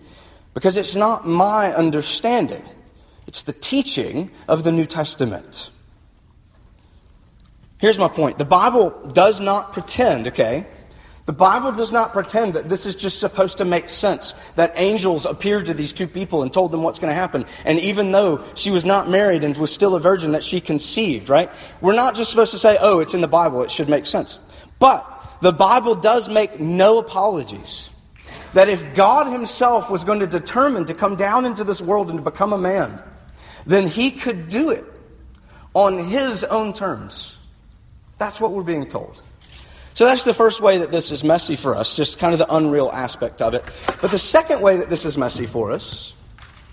because 0.55 0.77
it's 0.77 0.95
not 0.95 1.27
my 1.27 1.75
understanding, 1.75 2.63
it's 3.27 3.43
the 3.43 3.53
teaching 3.53 4.31
of 4.49 4.65
the 4.65 4.73
New 4.73 4.87
Testament. 4.87 5.71
Here's 7.79 7.99
my 7.99 8.09
point 8.09 8.39
the 8.39 8.45
Bible 8.45 8.91
does 9.13 9.41
not 9.41 9.73
pretend, 9.73 10.29
okay? 10.29 10.67
The 11.27 11.33
Bible 11.33 11.73
does 11.73 11.91
not 11.91 12.13
pretend 12.13 12.53
that 12.53 12.69
this 12.69 12.85
is 12.85 12.95
just 12.95 13.19
supposed 13.19 13.57
to 13.59 13.65
make 13.65 13.89
sense, 13.89 14.33
that 14.57 14.75
angels 14.77 15.25
appeared 15.25 15.67
to 15.67 15.75
these 15.75 15.95
two 15.95 16.07
people 16.07 16.43
and 16.43 16.53
told 16.53 16.71
them 16.71 16.83
what's 16.83 16.99
going 16.99 17.11
to 17.11 17.15
happen. 17.15 17.47
And 17.65 17.79
even 17.79 18.13
though 18.13 18.45
she 18.55 18.71
was 18.71 18.85
not 18.85 19.09
married 19.09 19.43
and 19.43 19.57
was 19.57 19.73
still 19.73 19.95
a 19.95 20.01
virgin, 20.01 20.33
that 20.33 20.45
she 20.45 20.61
conceived, 20.61 21.31
right? 21.31 21.51
We're 21.81 21.95
not 21.95 22.15
just 22.15 22.31
supposed 22.31 22.51
to 22.51 22.59
say, 22.59 22.77
oh, 22.79 23.01
it's 23.01 23.15
in 23.15 23.23
the 23.23 23.29
Bible, 23.29 23.63
it 23.63 23.73
should 23.73 23.89
make 23.89 24.05
sense. 24.05 24.55
But 24.79 25.07
the 25.41 25.53
Bible 25.53 25.95
does 25.95 26.29
make 26.29 26.61
no 26.61 26.99
apologies 26.99 27.89
that 28.55 28.69
if 28.69 28.95
God 28.95 29.31
Himself 29.31 29.91
was 29.91 30.05
going 30.05 30.21
to 30.21 30.27
determine 30.27 30.87
to 30.87 30.95
come 30.95 31.17
down 31.17 31.45
into 31.45 31.65
this 31.65 31.83
world 31.83 32.09
and 32.09 32.19
to 32.19 32.23
become 32.23 32.53
a 32.53 32.59
man, 32.59 33.01
then 33.67 33.87
He 33.87 34.11
could 34.11 34.49
do 34.49 34.71
it 34.71 34.85
on 35.75 35.99
His 35.99 36.45
own 36.45 36.73
terms. 36.73 37.39
That's 38.19 38.41
what 38.41 38.53
we're 38.53 38.63
being 38.63 38.87
told. 38.87 39.23
So 39.95 40.05
that's 40.07 40.25
the 40.25 40.35
first 40.35 40.61
way 40.61 40.79
that 40.79 40.91
this 40.91 41.13
is 41.13 41.23
messy 41.23 41.55
for 41.55 41.77
us, 41.77 41.95
just 41.95 42.19
kind 42.19 42.33
of 42.33 42.41
the 42.41 42.53
unreal 42.53 42.91
aspect 42.93 43.41
of 43.41 43.55
it. 43.55 43.65
But 44.01 44.11
the 44.11 44.19
second 44.19 44.61
way 44.61 44.79
that 44.79 44.91
this 44.91 45.05
is 45.05 45.17
messy 45.17 45.47
for 45.47 45.71
us, 45.71 46.15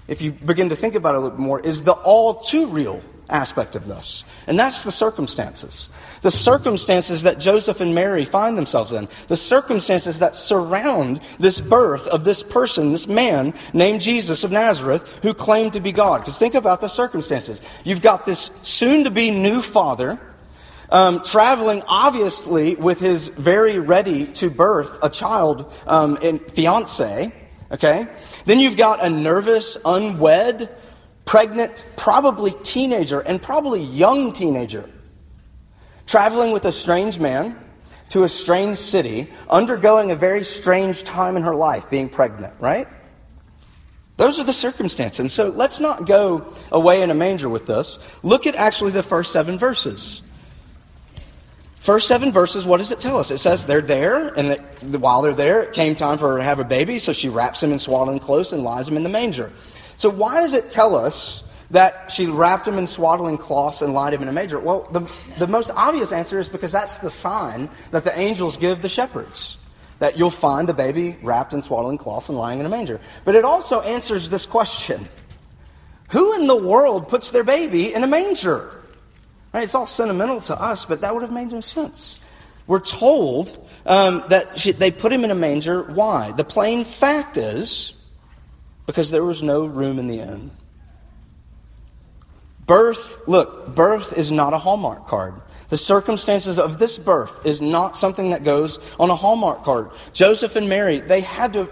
if 0.07 0.21
you 0.23 0.31
begin 0.31 0.69
to 0.69 0.75
think 0.75 0.95
about 0.95 1.13
it 1.13 1.17
a 1.17 1.21
little 1.21 1.37
bit 1.37 1.43
more, 1.43 1.59
is 1.59 1.83
the 1.83 1.91
all 1.91 2.35
too 2.35 2.65
real 2.67 3.01
aspect 3.31 3.75
of 3.75 3.87
this. 3.87 4.23
And 4.47 4.59
that's 4.59 4.83
the 4.83 4.91
circumstances. 4.91 5.89
The 6.21 6.31
circumstances 6.31 7.23
that 7.23 7.39
Joseph 7.39 7.81
and 7.81 7.95
Mary 7.95 8.25
find 8.25 8.57
themselves 8.57 8.91
in. 8.91 9.07
The 9.27 9.37
circumstances 9.37 10.19
that 10.19 10.35
surround 10.35 11.21
this 11.39 11.59
birth 11.59 12.07
of 12.07 12.23
this 12.23 12.43
person, 12.43 12.91
this 12.91 13.07
man 13.07 13.53
named 13.73 14.01
Jesus 14.01 14.43
of 14.43 14.51
Nazareth, 14.51 15.19
who 15.23 15.33
claimed 15.33 15.73
to 15.73 15.79
be 15.79 15.91
God. 15.91 16.19
Because 16.19 16.37
think 16.37 16.53
about 16.53 16.81
the 16.81 16.87
circumstances. 16.87 17.61
You've 17.83 18.01
got 18.01 18.25
this 18.25 18.39
soon 18.39 19.05
to 19.05 19.11
be 19.11 19.31
new 19.31 19.61
father. 19.61 20.19
Um, 20.89 21.23
traveling 21.23 21.83
obviously 21.87 22.75
with 22.75 22.99
his 22.99 23.29
very 23.29 23.79
ready 23.79 24.25
to 24.33 24.49
birth 24.49 24.99
a 25.01 25.09
child 25.09 25.71
um, 25.87 26.17
and 26.21 26.41
fiance, 26.51 27.33
okay? 27.71 28.07
Then 28.45 28.59
you've 28.59 28.75
got 28.75 29.01
a 29.01 29.09
nervous, 29.09 29.77
unwed, 29.85 30.69
pregnant, 31.25 31.83
probably 31.97 32.51
teenager, 32.63 33.19
and 33.19 33.41
probably 33.41 33.81
young 33.81 34.33
teenager, 34.33 34.89
traveling 36.05 36.51
with 36.51 36.65
a 36.65 36.71
strange 36.71 37.19
man 37.19 37.57
to 38.09 38.23
a 38.23 38.29
strange 38.29 38.77
city, 38.77 39.27
undergoing 39.49 40.11
a 40.11 40.15
very 40.15 40.43
strange 40.43 41.03
time 41.03 41.37
in 41.37 41.43
her 41.43 41.55
life, 41.55 41.89
being 41.89 42.09
pregnant, 42.09 42.53
right? 42.59 42.87
Those 44.17 44.39
are 44.39 44.43
the 44.43 44.53
circumstances. 44.53 45.19
And 45.19 45.31
so 45.31 45.49
let's 45.49 45.79
not 45.79 46.05
go 46.05 46.53
away 46.71 47.01
in 47.01 47.09
a 47.09 47.15
manger 47.15 47.49
with 47.49 47.65
this. 47.65 47.97
Look 48.21 48.45
at 48.45 48.55
actually 48.55 48.91
the 48.91 49.01
first 49.01 49.31
seven 49.31 49.57
verses. 49.57 50.21
First 51.75 52.07
seven 52.07 52.31
verses, 52.31 52.63
what 52.63 52.77
does 52.77 52.91
it 52.91 52.99
tell 52.99 53.17
us? 53.17 53.31
It 53.31 53.39
says 53.39 53.65
they're 53.65 53.81
there, 53.81 54.27
and 54.27 54.51
that 54.51 54.99
while 54.99 55.23
they're 55.23 55.33
there, 55.33 55.63
it 55.63 55.73
came 55.73 55.95
time 55.95 56.19
for 56.19 56.33
her 56.33 56.37
to 56.37 56.43
have 56.43 56.59
a 56.59 56.63
baby, 56.63 56.99
so 56.99 57.13
she 57.13 57.29
wraps 57.29 57.63
him 57.63 57.71
in 57.71 57.79
swaddling 57.79 58.19
clothes 58.19 58.53
and 58.53 58.63
lies 58.63 58.87
him 58.87 58.97
in 58.97 59.01
the 59.01 59.09
manger. 59.09 59.51
So, 60.01 60.09
why 60.09 60.41
does 60.41 60.55
it 60.55 60.71
tell 60.71 60.95
us 60.95 61.47
that 61.69 62.11
she 62.11 62.25
wrapped 62.25 62.67
him 62.67 62.79
in 62.79 62.87
swaddling 62.87 63.37
cloths 63.37 63.83
and 63.83 63.93
lied 63.93 64.15
him 64.15 64.23
in 64.23 64.29
a 64.29 64.31
manger? 64.31 64.59
Well, 64.59 64.87
the, 64.91 65.01
the 65.37 65.45
most 65.45 65.69
obvious 65.75 66.11
answer 66.11 66.39
is 66.39 66.49
because 66.49 66.71
that's 66.71 66.97
the 66.97 67.11
sign 67.11 67.69
that 67.91 68.03
the 68.03 68.19
angels 68.19 68.57
give 68.57 68.81
the 68.81 68.89
shepherds 68.89 69.59
that 69.99 70.17
you'll 70.17 70.31
find 70.31 70.67
the 70.67 70.73
baby 70.73 71.17
wrapped 71.21 71.53
in 71.53 71.61
swaddling 71.61 71.99
cloths 71.99 72.29
and 72.29 72.37
lying 72.39 72.59
in 72.59 72.65
a 72.65 72.69
manger. 72.69 72.99
But 73.25 73.35
it 73.35 73.45
also 73.45 73.81
answers 73.81 74.27
this 74.31 74.47
question 74.47 75.07
Who 76.09 76.33
in 76.33 76.47
the 76.47 76.57
world 76.57 77.07
puts 77.07 77.29
their 77.29 77.43
baby 77.43 77.93
in 77.93 78.03
a 78.03 78.07
manger? 78.07 78.81
Right, 79.53 79.65
it's 79.65 79.75
all 79.75 79.85
sentimental 79.85 80.41
to 80.41 80.59
us, 80.59 80.83
but 80.83 81.01
that 81.01 81.13
would 81.13 81.21
have 81.21 81.31
made 81.31 81.51
no 81.51 81.61
sense. 81.61 82.19
We're 82.65 82.79
told 82.79 83.69
um, 83.85 84.23
that 84.29 84.57
she, 84.57 84.71
they 84.71 84.89
put 84.89 85.13
him 85.13 85.23
in 85.23 85.29
a 85.29 85.35
manger. 85.35 85.83
Why? 85.83 86.31
The 86.31 86.43
plain 86.43 86.85
fact 86.85 87.37
is 87.37 88.00
because 88.91 89.09
there 89.09 89.23
was 89.23 89.41
no 89.41 89.65
room 89.65 89.99
in 89.99 90.07
the 90.07 90.19
inn. 90.19 90.51
Birth, 92.67 93.25
look, 93.25 93.73
birth 93.73 94.17
is 94.17 94.33
not 94.33 94.51
a 94.51 94.57
Hallmark 94.57 95.07
card. 95.07 95.35
The 95.69 95.77
circumstances 95.77 96.59
of 96.59 96.77
this 96.77 96.97
birth 96.97 97.45
is 97.45 97.61
not 97.61 97.97
something 97.97 98.31
that 98.31 98.43
goes 98.43 98.79
on 98.99 99.09
a 99.09 99.15
Hallmark 99.15 99.63
card. 99.63 99.91
Joseph 100.11 100.57
and 100.57 100.67
Mary, 100.67 100.99
they 100.99 101.21
had 101.21 101.53
to. 101.53 101.69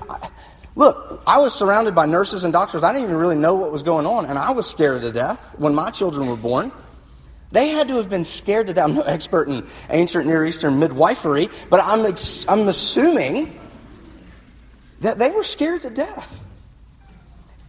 Look, 0.75 1.21
I 1.27 1.39
was 1.39 1.53
surrounded 1.53 1.93
by 1.93 2.05
nurses 2.05 2.45
and 2.45 2.53
doctors. 2.53 2.83
I 2.83 2.93
didn't 2.93 3.03
even 3.03 3.17
really 3.17 3.35
know 3.35 3.55
what 3.55 3.69
was 3.69 3.83
going 3.83 4.05
on, 4.05 4.25
and 4.25 4.39
I 4.39 4.51
was 4.51 4.69
scared 4.69 5.01
to 5.01 5.11
death 5.11 5.55
when 5.57 5.75
my 5.75 5.91
children 5.91 6.25
were 6.27 6.37
born. 6.37 6.71
They 7.51 7.67
had 7.67 7.89
to 7.89 7.97
have 7.97 8.09
been 8.09 8.23
scared 8.23 8.67
to 8.67 8.73
death. 8.73 8.85
I'm 8.85 8.93
no 8.93 9.01
expert 9.01 9.49
in 9.49 9.67
ancient 9.89 10.25
Near 10.25 10.45
Eastern 10.45 10.79
midwifery, 10.79 11.49
but 11.69 11.81
I'm, 11.83 12.15
I'm 12.47 12.69
assuming 12.69 13.59
that 15.01 15.17
they 15.17 15.31
were 15.31 15.43
scared 15.43 15.81
to 15.81 15.89
death. 15.89 16.45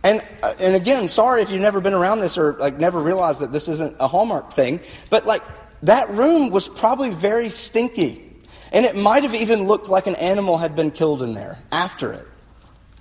And, 0.03 0.23
uh, 0.43 0.55
and 0.59 0.75
again, 0.75 1.09
sorry 1.09 1.43
if 1.43 1.51
you've 1.51 1.61
never 1.61 1.81
been 1.81 1.95
around 1.95 2.21
this 2.21 2.39
or 2.39 2.55
like 2.55 2.79
never 2.79 3.01
realized 3.01 3.43
that 3.43 3.53
this 3.53 3.69
isn't 3.69 3.97
a 4.01 4.09
Hallmark 4.09 4.53
thing, 4.53 4.81
but 5.11 5.27
like 5.27 5.43
that 5.83 6.09
room 6.11 6.51
was 6.51 6.69
probably 6.69 7.11
very 7.11 7.51
stinky. 7.51 8.27
And 8.73 8.87
it 8.87 8.97
might 8.97 9.25
have 9.25 9.35
even 9.35 9.67
looked 9.67 9.89
like 9.89 10.07
an 10.07 10.15
animal 10.17 10.57
had 10.57 10.77
been 10.77 10.91
killed 10.91 11.23
in 11.23 11.35
there 11.35 11.59
after 11.73 12.13
it. 12.13 12.27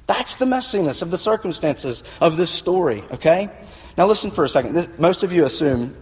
That's 0.08 0.38
the 0.38 0.46
messiness 0.46 1.02
of 1.02 1.12
the 1.12 1.18
circumstances 1.18 2.04
of 2.20 2.36
this 2.36 2.50
story, 2.50 3.04
okay? 3.12 3.50
Now 3.96 4.08
listen 4.08 4.32
for 4.32 4.44
a 4.44 4.50
second. 4.50 4.74
This, 4.74 4.90
most 4.98 5.24
of 5.24 5.32
you 5.32 5.46
assume, 5.46 5.96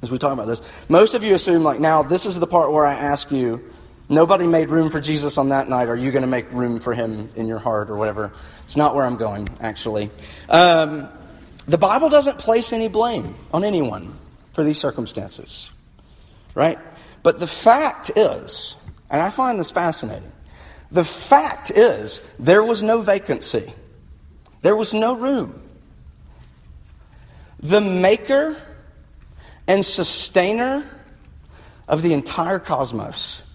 as 0.00 0.10
we 0.10 0.16
talk 0.16 0.32
about 0.32 0.46
this, 0.46 0.62
most 0.88 1.14
of 1.14 1.22
you 1.22 1.34
assume 1.34 1.62
like 1.62 1.78
now 1.78 2.02
this 2.02 2.24
is 2.24 2.40
the 2.40 2.46
part 2.46 2.72
where 2.72 2.86
I 2.86 2.94
ask 2.94 3.30
you, 3.30 3.62
Nobody 4.08 4.46
made 4.46 4.70
room 4.70 4.88
for 4.88 5.00
Jesus 5.00 5.36
on 5.36 5.50
that 5.50 5.68
night. 5.68 5.88
Are 5.88 5.96
you 5.96 6.10
going 6.10 6.22
to 6.22 6.28
make 6.28 6.50
room 6.50 6.80
for 6.80 6.94
him 6.94 7.28
in 7.36 7.46
your 7.46 7.58
heart 7.58 7.90
or 7.90 7.96
whatever? 7.96 8.32
It's 8.64 8.76
not 8.76 8.94
where 8.94 9.04
I'm 9.04 9.16
going, 9.16 9.48
actually. 9.60 10.10
Um, 10.48 11.08
the 11.66 11.76
Bible 11.76 12.08
doesn't 12.08 12.38
place 12.38 12.72
any 12.72 12.88
blame 12.88 13.36
on 13.52 13.64
anyone 13.64 14.18
for 14.54 14.64
these 14.64 14.78
circumstances, 14.78 15.70
right? 16.54 16.78
But 17.22 17.38
the 17.38 17.46
fact 17.46 18.10
is, 18.16 18.76
and 19.10 19.20
I 19.20 19.28
find 19.28 19.58
this 19.60 19.70
fascinating, 19.70 20.32
the 20.90 21.04
fact 21.04 21.70
is 21.70 22.34
there 22.38 22.64
was 22.64 22.82
no 22.82 23.02
vacancy, 23.02 23.74
there 24.62 24.74
was 24.74 24.94
no 24.94 25.16
room. 25.16 25.62
The 27.60 27.82
maker 27.82 28.60
and 29.66 29.84
sustainer 29.84 30.88
of 31.86 32.00
the 32.02 32.14
entire 32.14 32.58
cosmos 32.58 33.47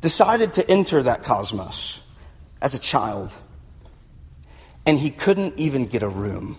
decided 0.00 0.54
to 0.54 0.70
enter 0.70 1.02
that 1.02 1.24
cosmos 1.24 2.04
as 2.60 2.74
a 2.74 2.78
child, 2.78 3.32
and 4.86 4.98
he 4.98 5.10
couldn't 5.10 5.58
even 5.58 5.86
get 5.86 6.02
a 6.02 6.08
room. 6.08 6.58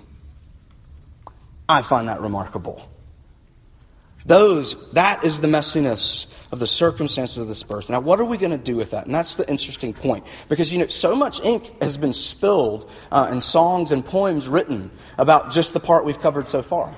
I 1.67 1.81
find 1.81 2.07
that 2.07 2.21
remarkable. 2.21 2.89
Those, 4.25 4.91
that 4.91 5.23
is 5.23 5.39
the 5.39 5.47
messiness 5.47 6.31
of 6.51 6.59
the 6.59 6.67
circumstances 6.67 7.37
of 7.37 7.47
this 7.47 7.63
birth. 7.63 7.89
Now, 7.89 7.99
what 7.99 8.19
are 8.19 8.25
we 8.25 8.37
going 8.37 8.51
to 8.51 8.57
do 8.57 8.75
with 8.75 8.91
that? 8.91 9.05
And 9.05 9.13
that's 9.13 9.35
the 9.35 9.49
interesting 9.49 9.93
point. 9.93 10.25
Because, 10.49 10.73
you 10.73 10.79
know, 10.79 10.87
so 10.87 11.15
much 11.15 11.41
ink 11.41 11.79
has 11.81 11.97
been 11.97 12.13
spilled 12.13 12.89
uh, 13.11 13.29
in 13.31 13.39
songs 13.39 13.91
and 13.91 14.03
poems 14.03 14.47
written 14.47 14.91
about 15.17 15.51
just 15.51 15.73
the 15.73 15.79
part 15.79 16.05
we've 16.05 16.19
covered 16.19 16.47
so 16.47 16.61
far. 16.61 16.93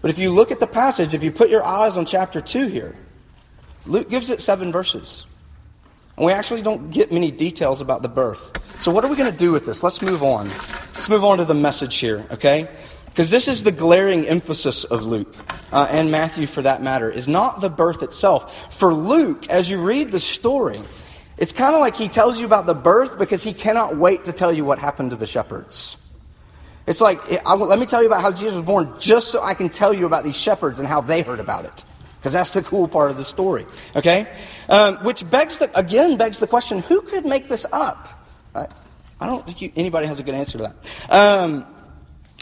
But 0.00 0.10
if 0.10 0.18
you 0.18 0.30
look 0.30 0.50
at 0.50 0.58
the 0.58 0.66
passage, 0.66 1.14
if 1.14 1.22
you 1.22 1.30
put 1.30 1.48
your 1.48 1.64
eyes 1.64 1.96
on 1.96 2.06
chapter 2.06 2.40
2 2.40 2.66
here, 2.66 2.96
Luke 3.86 4.10
gives 4.10 4.30
it 4.30 4.40
seven 4.40 4.72
verses. 4.72 5.26
And 6.16 6.26
we 6.26 6.32
actually 6.32 6.62
don't 6.62 6.90
get 6.90 7.10
many 7.10 7.30
details 7.30 7.80
about 7.80 8.02
the 8.02 8.08
birth. 8.08 8.52
So, 8.80 8.90
what 8.90 9.04
are 9.04 9.08
we 9.08 9.16
going 9.16 9.30
to 9.30 9.36
do 9.36 9.52
with 9.52 9.66
this? 9.66 9.82
Let's 9.82 10.02
move 10.02 10.22
on. 10.22 10.48
Let's 10.48 11.08
move 11.08 11.24
on 11.24 11.38
to 11.38 11.44
the 11.44 11.54
message 11.54 11.96
here, 11.98 12.26
okay? 12.32 12.68
Because 13.06 13.30
this 13.30 13.48
is 13.48 13.62
the 13.62 13.72
glaring 13.72 14.26
emphasis 14.26 14.84
of 14.84 15.04
Luke. 15.04 15.34
uh, 15.72 15.88
and 15.90 16.10
Matthew 16.10 16.46
for 16.46 16.62
that 16.62 16.82
matter, 16.82 17.10
is 17.10 17.26
not 17.26 17.60
the 17.60 17.70
birth 17.70 18.02
itself. 18.02 18.74
For 18.74 18.92
Luke, 18.92 19.48
as 19.48 19.70
you 19.70 19.82
read 19.82 20.10
the 20.10 20.20
story, 20.20 20.82
it's 21.38 21.52
kind 21.52 21.74
of 21.74 21.80
like 21.80 21.96
he 21.96 22.08
tells 22.08 22.38
you 22.38 22.46
about 22.46 22.66
the 22.66 22.74
birth 22.74 23.18
because 23.18 23.42
he 23.42 23.52
cannot 23.52 23.96
wait 23.96 24.24
to 24.24 24.32
tell 24.32 24.52
you 24.52 24.64
what 24.64 24.78
happened 24.78 25.10
to 25.10 25.16
the 25.16 25.26
shepherds. 25.26 25.96
It's 26.86 27.00
like, 27.00 27.20
I, 27.46 27.54
let 27.54 27.78
me 27.78 27.86
tell 27.86 28.02
you 28.02 28.08
about 28.08 28.22
how 28.22 28.32
Jesus 28.32 28.56
was 28.56 28.64
born 28.64 28.94
just 28.98 29.28
so 29.28 29.42
I 29.42 29.54
can 29.54 29.68
tell 29.68 29.94
you 29.94 30.04
about 30.04 30.24
these 30.24 30.36
shepherds 30.36 30.78
and 30.78 30.86
how 30.86 31.00
they 31.00 31.22
heard 31.22 31.40
about 31.40 31.64
it. 31.64 31.84
Because 32.22 32.34
that's 32.34 32.52
the 32.52 32.62
cool 32.62 32.86
part 32.86 33.10
of 33.10 33.16
the 33.16 33.24
story. 33.24 33.66
Okay? 33.96 34.28
Um, 34.68 34.98
which 34.98 35.28
begs 35.28 35.58
the, 35.58 35.76
again 35.76 36.16
begs 36.16 36.38
the 36.38 36.46
question 36.46 36.78
who 36.78 37.02
could 37.02 37.26
make 37.26 37.48
this 37.48 37.66
up? 37.72 38.24
I, 38.54 38.68
I 39.20 39.26
don't 39.26 39.44
think 39.44 39.60
you, 39.60 39.72
anybody 39.74 40.06
has 40.06 40.20
a 40.20 40.22
good 40.22 40.36
answer 40.36 40.58
to 40.58 40.64
that. 40.64 41.12
Um, 41.12 41.66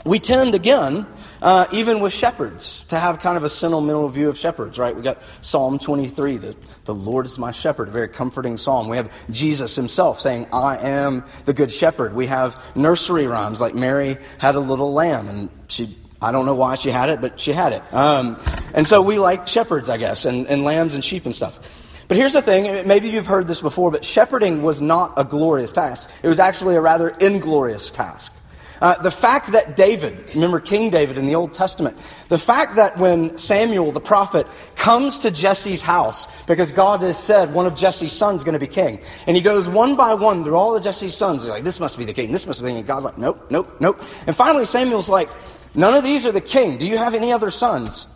we 0.04 0.18
tend, 0.18 0.54
again, 0.54 1.06
uh, 1.40 1.64
even 1.72 2.00
with 2.00 2.12
shepherds, 2.12 2.84
to 2.88 2.98
have 2.98 3.20
kind 3.20 3.38
of 3.38 3.44
a 3.44 3.48
sentimental 3.48 4.06
view 4.10 4.28
of 4.28 4.36
shepherds, 4.36 4.78
right? 4.78 4.94
We 4.94 5.00
got 5.00 5.18
Psalm 5.40 5.78
23, 5.78 6.36
the, 6.36 6.56
the 6.84 6.94
Lord 6.94 7.24
is 7.24 7.38
my 7.38 7.52
shepherd, 7.52 7.88
a 7.88 7.90
very 7.90 8.08
comforting 8.08 8.58
psalm. 8.58 8.88
We 8.88 8.98
have 8.98 9.10
Jesus 9.30 9.76
himself 9.76 10.20
saying, 10.20 10.46
I 10.52 10.76
am 10.76 11.24
the 11.46 11.54
good 11.54 11.72
shepherd. 11.72 12.14
We 12.14 12.26
have 12.26 12.62
nursery 12.74 13.26
rhymes 13.26 13.62
like 13.62 13.74
Mary 13.74 14.18
had 14.36 14.56
a 14.56 14.60
little 14.60 14.92
lamb, 14.92 15.28
and 15.28 15.48
she, 15.68 15.88
I 16.22 16.32
don't 16.32 16.46
know 16.46 16.54
why 16.54 16.74
she 16.74 16.90
had 16.90 17.08
it, 17.08 17.20
but 17.20 17.40
she 17.40 17.52
had 17.52 17.72
it. 17.72 17.94
Um, 17.94 18.38
and 18.74 18.86
so 18.86 19.00
we 19.00 19.18
like 19.18 19.48
shepherds, 19.48 19.88
I 19.88 19.96
guess, 19.96 20.24
and, 20.26 20.46
and 20.48 20.64
lambs 20.64 20.94
and 20.94 21.04
sheep 21.04 21.24
and 21.24 21.34
stuff. 21.34 22.04
But 22.08 22.16
here's 22.16 22.32
the 22.32 22.42
thing 22.42 22.88
maybe 22.88 23.08
you've 23.08 23.26
heard 23.26 23.46
this 23.46 23.62
before, 23.62 23.90
but 23.90 24.04
shepherding 24.04 24.62
was 24.62 24.82
not 24.82 25.14
a 25.16 25.24
glorious 25.24 25.72
task. 25.72 26.10
It 26.22 26.28
was 26.28 26.40
actually 26.40 26.74
a 26.74 26.80
rather 26.80 27.08
inglorious 27.20 27.90
task. 27.90 28.32
Uh, 28.80 29.00
the 29.02 29.10
fact 29.10 29.52
that 29.52 29.76
David, 29.76 30.18
remember 30.34 30.58
King 30.58 30.88
David 30.88 31.18
in 31.18 31.26
the 31.26 31.34
Old 31.34 31.52
Testament, 31.52 31.98
the 32.28 32.38
fact 32.38 32.76
that 32.76 32.96
when 32.96 33.36
Samuel 33.36 33.92
the 33.92 34.00
prophet 34.00 34.46
comes 34.74 35.18
to 35.18 35.30
Jesse's 35.30 35.82
house, 35.82 36.26
because 36.46 36.72
God 36.72 37.02
has 37.02 37.22
said 37.22 37.52
one 37.52 37.66
of 37.66 37.76
Jesse's 37.76 38.10
sons 38.10 38.40
is 38.40 38.44
going 38.44 38.54
to 38.54 38.58
be 38.58 38.66
king, 38.66 39.00
and 39.26 39.36
he 39.36 39.42
goes 39.42 39.68
one 39.68 39.96
by 39.96 40.14
one 40.14 40.42
through 40.44 40.56
all 40.56 40.74
of 40.74 40.82
Jesse's 40.82 41.14
sons, 41.14 41.42
he's 41.42 41.50
like, 41.52 41.62
this 41.62 41.78
must 41.78 41.98
be 41.98 42.06
the 42.06 42.14
king, 42.14 42.32
this 42.32 42.46
must 42.46 42.60
be 42.60 42.64
the 42.64 42.70
king, 42.70 42.78
and 42.78 42.86
God's 42.86 43.04
like, 43.04 43.18
nope, 43.18 43.50
nope, 43.50 43.76
nope. 43.80 44.02
And 44.26 44.34
finally 44.34 44.64
Samuel's 44.64 45.10
like, 45.10 45.28
none 45.74 45.94
of 45.94 46.04
these 46.04 46.26
are 46.26 46.32
the 46.32 46.40
king. 46.40 46.78
Do 46.78 46.86
you 46.86 46.98
have 46.98 47.14
any 47.14 47.32
other 47.32 47.50
sons? 47.50 48.06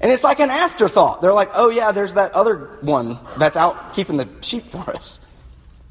And 0.00 0.10
it's 0.10 0.24
like 0.24 0.40
an 0.40 0.50
afterthought. 0.50 1.20
They're 1.20 1.32
like, 1.32 1.50
oh 1.54 1.70
yeah, 1.70 1.92
there's 1.92 2.14
that 2.14 2.32
other 2.32 2.78
one 2.80 3.18
that's 3.36 3.56
out 3.56 3.92
keeping 3.92 4.16
the 4.16 4.28
sheep 4.40 4.64
for 4.64 4.90
us. 4.90 5.20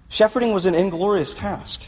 Shepherding 0.10 0.52
was 0.52 0.66
an 0.66 0.74
inglorious 0.74 1.34
task. 1.34 1.82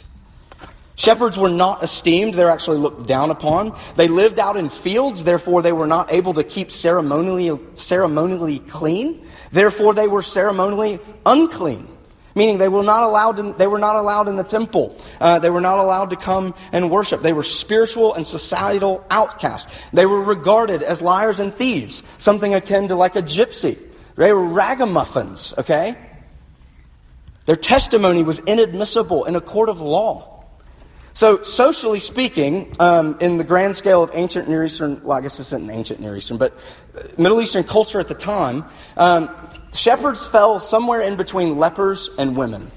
Shepherds 0.95 1.35
were 1.35 1.49
not 1.49 1.81
esteemed, 1.81 2.35
they're 2.35 2.51
actually 2.51 2.77
looked 2.77 3.07
down 3.07 3.31
upon. 3.31 3.75
They 3.95 4.07
lived 4.07 4.37
out 4.37 4.55
in 4.55 4.69
fields, 4.69 5.23
therefore, 5.23 5.63
they 5.63 5.71
were 5.71 5.87
not 5.87 6.11
able 6.11 6.35
to 6.35 6.43
keep 6.43 6.69
ceremonially, 6.69 7.59
ceremonially 7.73 8.59
clean. 8.59 9.25
Therefore, 9.51 9.95
they 9.95 10.07
were 10.07 10.21
ceremonially 10.21 10.99
unclean. 11.25 11.87
Meaning 12.33 12.57
they 12.57 12.69
were 12.69 12.83
not 12.83 13.03
allowed 13.03 13.39
in, 13.39 13.57
they 13.57 13.67
were 13.67 13.79
not 13.79 13.95
allowed 13.95 14.27
in 14.27 14.35
the 14.35 14.43
temple. 14.43 14.97
Uh, 15.19 15.39
they 15.39 15.49
were 15.49 15.61
not 15.61 15.79
allowed 15.79 16.11
to 16.11 16.15
come 16.15 16.53
and 16.71 16.89
worship. 16.89 17.21
They 17.21 17.33
were 17.33 17.43
spiritual 17.43 18.13
and 18.13 18.25
societal 18.25 19.05
outcasts. 19.09 19.71
They 19.91 20.05
were 20.05 20.21
regarded 20.21 20.81
as 20.81 21.01
liars 21.01 21.39
and 21.39 21.53
thieves, 21.53 22.03
something 22.17 22.53
akin 22.53 22.87
to 22.87 22.95
like 22.95 23.15
a 23.15 23.21
gypsy. 23.21 23.77
They 24.15 24.31
were 24.31 24.47
ragamuffins, 24.47 25.53
okay? 25.57 25.95
Their 27.45 27.55
testimony 27.55 28.23
was 28.23 28.39
inadmissible 28.39 29.25
in 29.25 29.35
a 29.35 29.41
court 29.41 29.69
of 29.69 29.81
law. 29.81 30.45
So, 31.13 31.43
socially 31.43 31.99
speaking, 31.99 32.73
um, 32.79 33.17
in 33.19 33.37
the 33.37 33.43
grand 33.43 33.75
scale 33.75 34.01
of 34.01 34.11
ancient 34.13 34.47
Near 34.47 34.63
Eastern, 34.63 35.03
well, 35.03 35.17
I 35.17 35.21
guess 35.21 35.37
this 35.37 35.47
isn't 35.47 35.69
ancient 35.69 35.99
Near 35.99 36.15
Eastern, 36.15 36.37
but 36.37 36.57
Middle 37.17 37.41
Eastern 37.41 37.65
culture 37.65 37.99
at 37.99 38.07
the 38.07 38.15
time, 38.15 38.63
um, 38.95 39.29
shepherds 39.73 40.25
fell 40.25 40.59
somewhere 40.59 41.01
in 41.01 41.15
between 41.15 41.57
lepers 41.57 42.09
and 42.17 42.35
women. 42.35 42.71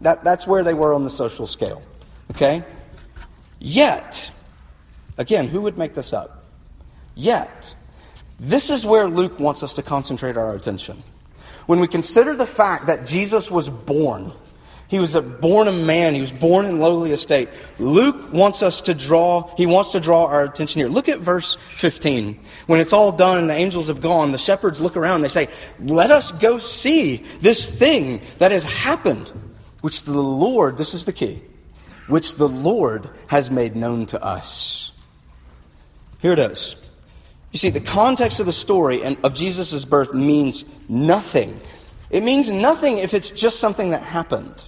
That, 0.00 0.24
that's 0.24 0.46
where 0.46 0.64
they 0.64 0.74
were 0.74 0.94
on 0.94 1.04
the 1.04 1.10
social 1.10 1.46
scale. 1.46 1.82
Okay? 2.30 2.64
Yet, 3.58 4.30
again, 5.18 5.46
who 5.46 5.60
would 5.62 5.76
make 5.76 5.94
this 5.94 6.12
up? 6.12 6.44
Yet, 7.14 7.74
this 8.38 8.70
is 8.70 8.86
where 8.86 9.06
Luke 9.06 9.38
wants 9.38 9.62
us 9.62 9.74
to 9.74 9.82
concentrate 9.82 10.36
our 10.36 10.54
attention. 10.54 11.02
When 11.66 11.80
we 11.80 11.86
consider 11.86 12.34
the 12.34 12.46
fact 12.46 12.86
that 12.86 13.06
Jesus 13.06 13.50
was 13.50 13.68
born, 13.68 14.32
he 14.90 14.98
was 14.98 15.14
a 15.14 15.22
born 15.22 15.68
a 15.68 15.72
man. 15.72 16.16
He 16.16 16.20
was 16.20 16.32
born 16.32 16.66
in 16.66 16.80
lowly 16.80 17.12
estate. 17.12 17.48
Luke 17.78 18.32
wants 18.32 18.60
us 18.60 18.80
to 18.82 18.94
draw, 18.94 19.54
he 19.56 19.64
wants 19.64 19.92
to 19.92 20.00
draw 20.00 20.26
our 20.26 20.42
attention 20.42 20.80
here. 20.80 20.88
Look 20.88 21.08
at 21.08 21.20
verse 21.20 21.54
15. 21.76 22.40
When 22.66 22.80
it's 22.80 22.92
all 22.92 23.12
done 23.12 23.38
and 23.38 23.48
the 23.48 23.54
angels 23.54 23.86
have 23.86 24.00
gone, 24.00 24.32
the 24.32 24.38
shepherds 24.38 24.80
look 24.80 24.96
around 24.96 25.16
and 25.16 25.24
they 25.24 25.28
say, 25.28 25.48
Let 25.78 26.10
us 26.10 26.32
go 26.32 26.58
see 26.58 27.18
this 27.40 27.78
thing 27.78 28.20
that 28.38 28.50
has 28.50 28.64
happened, 28.64 29.30
which 29.80 30.02
the 30.02 30.20
Lord, 30.20 30.76
this 30.76 30.92
is 30.92 31.04
the 31.04 31.12
key, 31.12 31.40
which 32.08 32.34
the 32.34 32.48
Lord 32.48 33.08
has 33.28 33.48
made 33.48 33.76
known 33.76 34.06
to 34.06 34.20
us. 34.20 34.92
Here 36.18 36.32
it 36.32 36.40
is. 36.40 36.84
You 37.52 37.60
see, 37.60 37.70
the 37.70 37.80
context 37.80 38.40
of 38.40 38.46
the 38.46 38.52
story 38.52 39.04
and 39.04 39.16
of 39.22 39.34
Jesus' 39.34 39.84
birth 39.84 40.12
means 40.14 40.64
nothing. 40.88 41.60
It 42.10 42.24
means 42.24 42.50
nothing 42.50 42.98
if 42.98 43.14
it's 43.14 43.30
just 43.30 43.60
something 43.60 43.90
that 43.90 44.02
happened. 44.02 44.64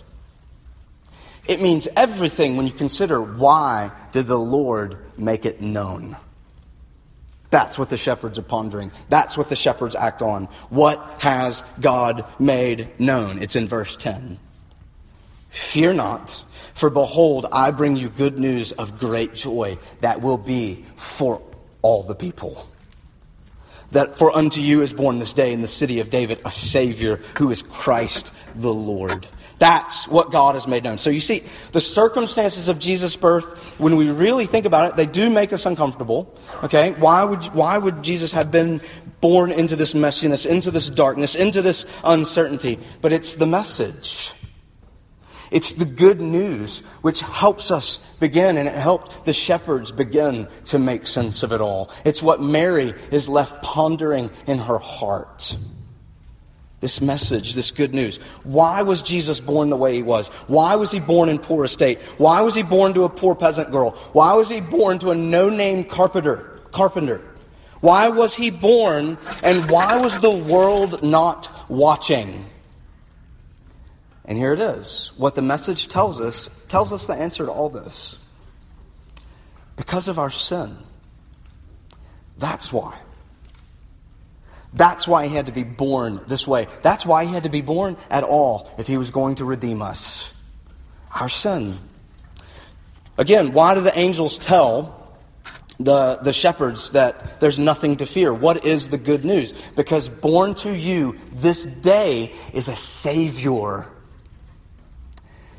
It 1.47 1.61
means 1.61 1.89
everything 1.97 2.57
when 2.57 2.67
you 2.67 2.73
consider 2.73 3.21
why 3.21 3.91
did 4.13 4.27
the 4.27 4.39
Lord 4.39 4.99
make 5.17 5.45
it 5.45 5.61
known. 5.61 6.17
That's 7.51 7.79
what 7.79 7.91
the 7.91 7.99
shepherds 7.99 8.39
are 8.39 8.43
pondering. 8.43 8.93
That's 9.11 9.37
what 9.37 9.51
the 9.51 9.57
shepherds 9.57 9.95
act 9.95 10.23
on. 10.23 10.47
What 10.71 10.99
has 11.19 11.63
God 11.81 12.25
made 12.39 12.89
known? 12.99 13.43
It's 13.43 13.57
in 13.57 13.69
verse 13.69 13.97
10. 13.97 14.39
Fear 15.51 15.93
not, 15.93 16.43
for 16.73 16.89
behold, 16.89 17.47
I 17.53 17.71
bring 17.71 17.97
you 17.97 18.09
good 18.09 18.39
news 18.39 18.73
of 18.73 18.99
great 18.99 19.35
joy 19.35 19.77
that 20.01 20.23
will 20.23 20.39
be 20.39 20.87
for 20.97 21.43
all 21.83 22.03
the 22.03 22.15
people. 22.15 22.67
That 23.91 24.17
for 24.17 24.35
unto 24.35 24.63
you 24.63 24.81
is 24.81 24.95
born 24.95 25.19
this 25.19 25.35
day 25.35 25.53
in 25.53 25.61
the 25.61 25.69
city 25.69 26.01
of 26.01 26.09
David 26.09 26.41
a 26.47 26.51
Savior 26.51 27.17
who 27.37 27.51
is 27.51 27.61
Christ 27.61 28.33
the 28.55 28.73
Lord. 28.73 29.27
That's 29.63 30.09
what 30.09 30.33
God 30.33 30.57
has 30.57 30.67
made 30.67 30.83
known. 30.83 30.99
So 30.99 31.09
you 31.09 31.21
see, 31.21 31.45
the 31.71 31.81
circumstances 31.81 32.69
of 32.69 32.81
Jesus' 32.81 33.15
birth, 33.15 33.79
when 33.79 33.95
we 33.95 34.11
really 34.11 34.45
think 34.45 34.67
about 34.67 34.89
it, 34.89 34.97
they 34.97 35.07
do 35.07 35.31
make 35.31 35.53
us 35.53 35.67
uncomfortable. 35.67 36.37
Okay? 36.65 36.91
Why 36.99 37.23
would, 37.23 37.45
why 37.55 37.79
would 37.79 38.03
Jesus 38.03 38.33
have 38.33 38.51
been 38.51 38.81
born 39.21 39.53
into 39.53 39.77
this 39.77 39.95
messiness, 39.95 40.47
into 40.47 40.73
this 40.73 40.91
darkness, 40.91 41.37
into 41.37 41.63
this 41.63 41.87
uncertainty? 42.03 42.81
But 43.01 43.13
it's 43.13 43.37
the 43.37 43.47
message. 43.47 44.33
It's 45.53 45.75
the 45.75 45.85
good 45.85 46.21
news 46.21 46.81
which 47.03 47.21
helps 47.21 47.71
us 47.71 47.99
begin, 48.19 48.57
and 48.57 48.67
it 48.67 48.75
helped 48.75 49.27
the 49.27 49.33
shepherds 49.33 49.93
begin 49.93 50.49
to 50.65 50.81
make 50.81 51.07
sense 51.07 51.45
of 51.45 51.53
it 51.53 51.61
all. 51.61 51.89
It's 52.05 52.21
what 52.21 52.41
Mary 52.41 52.95
is 53.13 53.29
left 53.29 53.63
pondering 53.63 54.33
in 54.49 54.59
her 54.59 54.79
heart 54.79 55.55
this 56.83 57.01
message, 57.01 57.55
this 57.55 57.71
good 57.71 57.95
news. 57.95 58.19
Why 58.43 58.83
was 58.83 59.03
Jesus 59.03 59.41
born 59.41 59.71
the 59.71 59.77
way 59.77 59.95
he 59.95 60.03
was? 60.03 60.29
Why 60.49 60.75
was 60.75 60.91
he 60.91 60.99
born 60.99 61.29
in 61.29 61.39
poor 61.39 61.65
estate? 61.65 62.03
Why 62.19 62.43
was 62.43 62.57
he 62.57 62.65
born 62.65 62.93
to 62.95 63.05
a 63.05 63.09
poor 63.09 63.37
peasant 63.37 63.71
girl? 63.71 63.93
Why 64.13 64.35
was 64.35 64.51
he 64.51 64.61
born 64.61 64.99
to 64.99 65.13
a 65.13 65.15
no-name 65.15 65.85
carpenter? 65.85 66.61
Carpenter. 66.73 67.23
Why 67.81 68.09
was 68.09 68.35
he 68.35 68.51
born 68.51 69.17
and 69.45 69.71
why 69.71 70.01
was 70.01 70.19
the 70.19 70.31
world 70.31 71.05
not 71.05 71.49
watching? 71.71 72.47
And 74.25 74.37
here 74.37 74.53
it 74.53 74.61
is. 74.61 75.13
What 75.17 75.37
the 75.37 75.43
message 75.43 75.87
tells 75.87 76.21
us 76.21 76.65
tells 76.67 76.93
us 76.93 77.07
the 77.07 77.15
answer 77.15 77.47
to 77.47 77.53
all 77.53 77.69
this. 77.69 78.19
Because 79.77 80.09
of 80.09 80.19
our 80.19 80.31
sin. 80.31 80.77
That's 82.39 82.73
why. 82.73 82.99
That's 84.75 85.07
why 85.07 85.27
he 85.27 85.35
had 85.35 85.47
to 85.47 85.53
be 85.53 85.65
born 85.65 86.21
this 86.27 86.47
way. 86.47 86.67
That's 86.81 87.05
why 87.05 87.25
he 87.25 87.33
had 87.33 87.43
to 87.43 87.51
be 87.51 87.61
born 87.61 87.97
at 88.11 88.25
all 88.25 88.71
if 88.79 88.87
he 88.87 88.97
was 88.97 89.11
going 89.11 89.37
to 89.37 89.45
redeem 89.45 89.83
us. 89.83 90.33
Our 91.15 91.29
sin. 91.29 91.79
Again, 93.19 93.53
why 93.53 93.75
do 93.75 93.83
the 93.83 93.97
angels 93.99 94.39
tell 94.39 95.19
the, 95.79 96.17
the 96.17 96.33
shepherds 96.33 96.93
that 96.93 97.41
there's 97.41 97.59
nothing 97.59 97.97
to 97.97 98.07
fear? 98.07 98.33
What 98.33 98.65
is 98.65 98.89
the 98.89 98.97
good 98.97 99.25
news? 99.25 99.53
Because 99.77 100.09
born 100.09 100.55
to 100.57 100.75
you 100.75 101.19
this 101.33 101.65
day 101.65 102.33
is 102.55 102.69
a 102.69 102.77
Savior. 102.77 103.87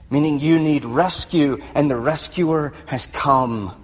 Meaning 0.10 0.39
you 0.39 0.60
need 0.60 0.86
rescue, 0.86 1.62
and 1.76 1.89
the 1.89 1.97
rescuer 1.97 2.73
has 2.88 3.06
come. 3.08 3.83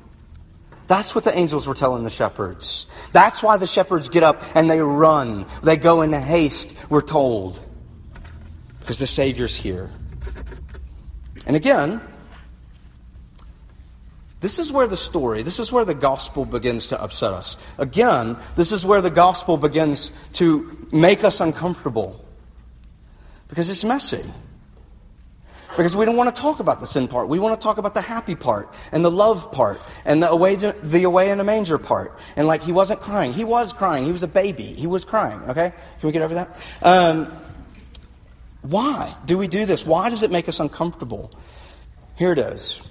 That's 0.89 1.13
what 1.13 1.23
the 1.23 1.37
angels 1.37 1.67
were 1.67 1.75
telling 1.75 2.03
the 2.03 2.09
shepherds. 2.09 2.87
That's 3.13 3.43
why 3.43 3.57
the 3.57 3.67
shepherds 3.67 4.09
get 4.09 4.23
up 4.23 4.43
and 4.55 4.67
they 4.67 4.81
run. 4.81 5.45
They 5.61 5.77
go 5.77 6.01
in 6.01 6.11
haste, 6.11 6.75
we're 6.89 7.03
told. 7.03 7.63
Because 8.79 8.97
the 8.97 9.05
Savior's 9.05 9.55
here. 9.55 9.91
And 11.45 11.55
again, 11.55 12.01
This 14.41 14.57
is 14.57 14.71
where 14.71 14.87
the 14.87 14.97
story, 14.97 15.43
this 15.43 15.59
is 15.59 15.71
where 15.71 15.83
the 15.83 15.93
gospel 15.93 16.45
begins 16.45 16.87
to 16.87 17.01
upset 17.01 17.33
us. 17.33 17.57
Again, 17.77 18.37
this 18.55 18.71
is 18.71 18.85
where 18.85 19.01
the 19.01 19.09
gospel 19.09 19.57
begins 19.57 20.11
to 20.33 20.87
make 20.93 21.25
us 21.25 21.41
uncomfortable 21.41 22.23
because 23.49 23.69
it's 23.69 23.83
messy. 23.83 24.23
Because 25.79 25.95
we 25.95 26.03
don't 26.03 26.17
want 26.17 26.35
to 26.35 26.41
talk 26.41 26.59
about 26.59 26.81
the 26.81 26.85
sin 26.85 27.07
part. 27.07 27.29
We 27.29 27.39
want 27.39 27.57
to 27.57 27.63
talk 27.63 27.77
about 27.77 27.93
the 27.93 28.01
happy 28.01 28.35
part 28.35 28.67
and 28.91 29.03
the 29.03 29.09
love 29.09 29.49
part 29.53 29.79
and 30.03 30.21
the 30.21 30.29
away, 30.29 30.55
the 30.55 31.03
away 31.03 31.29
in 31.29 31.39
a 31.39 31.43
manger 31.45 31.77
part. 31.77 32.19
And 32.35 32.47
like 32.47 32.61
he 32.61 32.73
wasn't 32.73 32.99
crying. 32.99 33.31
He 33.31 33.45
was 33.45 33.71
crying. 33.71 34.03
He 34.03 34.11
was 34.11 34.21
a 34.21 34.27
baby. 34.27 34.65
He 34.65 34.87
was 34.87 35.05
crying. 35.05 35.39
Okay? 35.43 35.69
Can 35.69 36.07
we 36.07 36.11
get 36.11 36.21
over 36.21 36.33
that? 36.33 36.61
Um, 36.81 37.31
why 38.61 39.15
do 39.23 39.37
we 39.37 39.47
do 39.47 39.65
this? 39.65 39.85
Why 39.85 40.09
does 40.09 40.21
it 40.21 40.31
make 40.31 40.49
us 40.49 40.59
uncomfortable? 40.59 41.31
Here 42.17 42.33
it 42.33 42.39
is. 42.39 42.81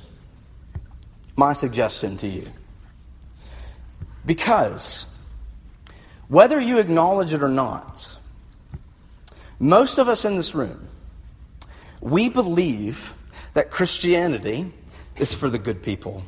My 1.37 1.53
suggestion 1.53 2.17
to 2.17 2.27
you. 2.27 2.47
Because 4.25 5.05
whether 6.29 6.59
you 6.59 6.79
acknowledge 6.79 7.35
it 7.35 7.43
or 7.43 7.51
not, 7.51 8.17
most 9.61 9.99
of 9.99 10.09
us 10.09 10.25
in 10.25 10.37
this 10.37 10.55
room, 10.55 10.88
we 12.01 12.29
believe 12.29 13.15
that 13.55 13.71
Christianity 13.71 14.73
is 15.17 15.35
for 15.35 15.49
the 15.49 15.59
good 15.59 15.83
people. 15.83 16.23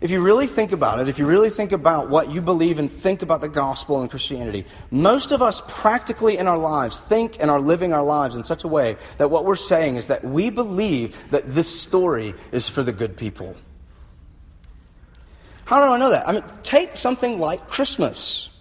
If 0.00 0.12
you 0.12 0.20
really 0.20 0.46
think 0.46 0.70
about 0.70 1.00
it, 1.00 1.08
if 1.08 1.18
you 1.18 1.26
really 1.26 1.50
think 1.50 1.72
about 1.72 2.08
what 2.08 2.30
you 2.30 2.40
believe 2.40 2.78
and 2.78 2.90
think 2.90 3.22
about 3.22 3.40
the 3.40 3.48
gospel 3.48 4.00
and 4.00 4.08
Christianity, 4.08 4.64
most 4.92 5.32
of 5.32 5.42
us 5.42 5.60
practically 5.66 6.38
in 6.38 6.46
our 6.46 6.58
lives 6.58 7.00
think 7.00 7.36
and 7.40 7.50
are 7.50 7.60
living 7.60 7.92
our 7.92 8.04
lives 8.04 8.36
in 8.36 8.44
such 8.44 8.62
a 8.62 8.68
way 8.68 8.96
that 9.16 9.30
what 9.30 9.44
we're 9.44 9.56
saying 9.56 9.96
is 9.96 10.06
that 10.06 10.22
we 10.22 10.50
believe 10.50 11.30
that 11.30 11.42
this 11.46 11.80
story 11.80 12.34
is 12.52 12.68
for 12.68 12.84
the 12.84 12.92
good 12.92 13.16
people. 13.16 13.56
How 15.64 15.84
do 15.84 15.92
I 15.92 15.98
know 15.98 16.10
that? 16.10 16.28
I 16.28 16.32
mean, 16.32 16.44
take 16.62 16.96
something 16.96 17.40
like 17.40 17.66
Christmas, 17.66 18.57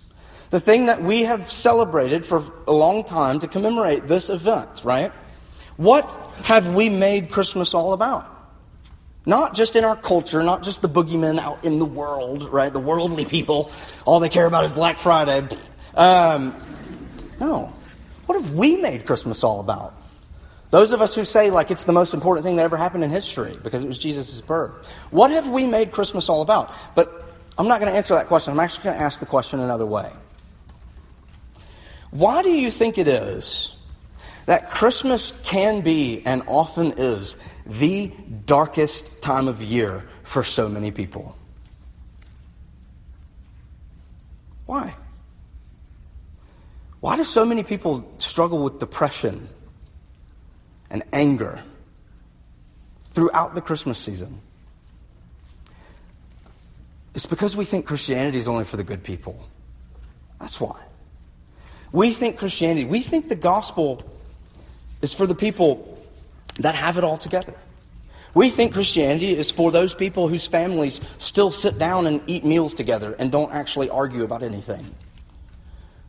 the 0.49 0.59
thing 0.59 0.85
that 0.85 1.01
we 1.01 1.23
have 1.23 1.51
celebrated 1.51 2.25
for 2.25 2.43
a 2.67 2.71
long 2.71 3.03
time 3.03 3.39
to 3.39 3.47
commemorate 3.47 4.07
this 4.07 4.29
event, 4.29 4.81
right? 4.83 5.11
What 5.75 6.05
have 6.43 6.73
we 6.73 6.89
made 6.89 7.31
Christmas 7.31 7.73
all 7.73 7.93
about? 7.93 8.33
Not 9.25 9.55
just 9.55 9.75
in 9.75 9.83
our 9.83 9.95
culture, 9.95 10.41
not 10.41 10.63
just 10.63 10.81
the 10.81 10.87
boogeymen 10.87 11.37
out 11.37 11.65
in 11.65 11.79
the 11.79 11.85
world, 11.85 12.43
right? 12.49 12.71
The 12.71 12.79
worldly 12.79 13.25
people. 13.25 13.71
All 14.05 14.21
they 14.21 14.29
care 14.29 14.45
about 14.45 14.63
is 14.63 14.71
Black 14.71 14.99
Friday. 14.99 15.47
Um, 15.95 16.55
no. 17.39 17.73
What 18.25 18.41
have 18.41 18.53
we 18.53 18.77
made 18.77 19.05
Christmas 19.05 19.43
all 19.43 19.59
about? 19.59 19.93
Those 20.69 20.91
of 20.91 21.01
us 21.01 21.15
who 21.15 21.25
say, 21.25 21.49
like, 21.49 21.71
it's 21.71 21.85
the 21.85 21.93
most 21.93 22.13
important 22.13 22.45
thing 22.45 22.57
that 22.57 22.63
ever 22.63 22.77
happened 22.77 23.03
in 23.03 23.09
history 23.09 23.57
because 23.63 23.83
it 23.83 23.87
was 23.87 23.97
Jesus' 23.97 24.39
birth. 24.41 24.85
What 25.11 25.31
have 25.31 25.49
we 25.49 25.65
made 25.65 25.91
Christmas 25.91 26.29
all 26.29 26.41
about? 26.41 26.73
But 26.95 27.09
I'm 27.57 27.67
not 27.67 27.79
going 27.79 27.91
to 27.91 27.97
answer 27.97 28.15
that 28.15 28.27
question. 28.27 28.53
I'm 28.53 28.59
actually 28.59 28.85
going 28.85 28.97
to 28.97 29.03
ask 29.03 29.19
the 29.19 29.25
question 29.25 29.59
another 29.59 29.85
way. 29.85 30.11
Why 32.11 32.41
do 32.41 32.49
you 32.49 32.71
think 32.71 32.97
it 32.97 33.07
is 33.07 33.77
that 34.47 34.69
Christmas 34.69 35.41
can 35.43 35.81
be 35.81 36.23
and 36.25 36.41
often 36.47 36.93
is 36.97 37.35
the 37.65 38.11
darkest 38.45 39.21
time 39.21 39.47
of 39.47 39.61
year 39.61 40.05
for 40.23 40.41
so 40.41 40.69
many 40.69 40.89
people. 40.89 41.35
Why? 44.65 44.95
Why 47.01 47.17
do 47.17 47.23
so 47.23 47.45
many 47.45 47.63
people 47.63 48.09
struggle 48.19 48.63
with 48.63 48.79
depression 48.79 49.49
and 50.89 51.03
anger 51.11 51.61
throughout 53.11 53.53
the 53.53 53.61
Christmas 53.61 53.99
season? 53.99 54.41
It's 57.13 57.25
because 57.25 57.55
we 57.55 57.65
think 57.65 57.85
Christianity 57.85 58.37
is 58.37 58.47
only 58.47 58.63
for 58.63 58.77
the 58.77 58.83
good 58.83 59.03
people. 59.03 59.37
That's 60.39 60.59
why. 60.61 60.86
We 61.91 62.11
think 62.11 62.37
Christianity, 62.37 62.85
we 62.85 63.01
think 63.01 63.29
the 63.29 63.35
gospel 63.35 64.03
is 65.01 65.13
for 65.13 65.25
the 65.25 65.35
people 65.35 65.97
that 66.59 66.75
have 66.75 66.97
it 66.97 67.03
all 67.03 67.17
together. 67.17 67.53
We 68.33 68.49
think 68.49 68.73
Christianity 68.73 69.35
is 69.35 69.49
for 69.49 69.71
those 69.71 69.95
people 69.95 70.27
whose 70.27 70.45
families 70.45 71.01
still 71.17 71.49
sit 71.49 71.79
down 71.79 72.05
and 72.05 72.21
eat 72.27 72.43
meals 72.45 72.73
together 72.73 73.15
and 73.17 73.31
don't 73.31 73.51
actually 73.51 73.89
argue 73.89 74.23
about 74.23 74.43
anything. 74.43 74.93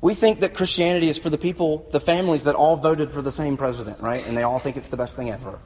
We 0.00 0.14
think 0.14 0.40
that 0.40 0.54
Christianity 0.54 1.08
is 1.08 1.18
for 1.18 1.30
the 1.30 1.38
people, 1.38 1.86
the 1.90 2.00
families 2.00 2.44
that 2.44 2.54
all 2.54 2.76
voted 2.76 3.12
for 3.12 3.22
the 3.22 3.32
same 3.32 3.56
president, 3.56 4.00
right? 4.00 4.26
And 4.26 4.36
they 4.36 4.42
all 4.42 4.58
think 4.58 4.76
it's 4.76 4.88
the 4.88 4.96
best 4.96 5.16
thing 5.16 5.30
ever. 5.30 5.58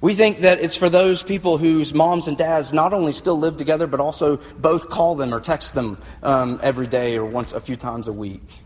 We 0.00 0.14
think 0.14 0.40
that 0.40 0.60
it's 0.60 0.76
for 0.76 0.88
those 0.88 1.22
people 1.22 1.58
whose 1.58 1.94
moms 1.94 2.28
and 2.28 2.36
dads 2.36 2.72
not 2.72 2.92
only 2.92 3.12
still 3.12 3.38
live 3.38 3.56
together, 3.56 3.86
but 3.86 4.00
also 4.00 4.36
both 4.58 4.90
call 4.90 5.14
them 5.14 5.34
or 5.34 5.40
text 5.40 5.74
them 5.74 5.98
um, 6.22 6.60
every 6.62 6.86
day 6.86 7.16
or 7.16 7.24
once 7.24 7.52
a 7.52 7.60
few 7.60 7.76
times 7.76 8.06
a 8.06 8.12
week. 8.12 8.63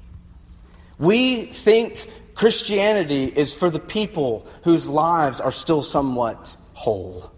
We 0.98 1.44
think 1.44 2.11
Christianity 2.34 3.24
is 3.24 3.54
for 3.54 3.70
the 3.70 3.78
people 3.78 4.46
whose 4.62 4.88
lives 4.88 5.40
are 5.40 5.52
still 5.52 5.82
somewhat 5.82 6.56
whole. 6.72 7.32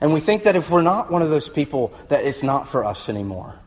And 0.00 0.12
we 0.12 0.20
think 0.20 0.44
that 0.44 0.56
if 0.56 0.70
we're 0.70 0.82
not 0.82 1.10
one 1.10 1.22
of 1.22 1.30
those 1.30 1.48
people, 1.48 1.92
that 2.08 2.24
it's 2.24 2.42
not 2.42 2.68
for 2.68 2.84
us 2.84 3.08
anymore. 3.08 3.60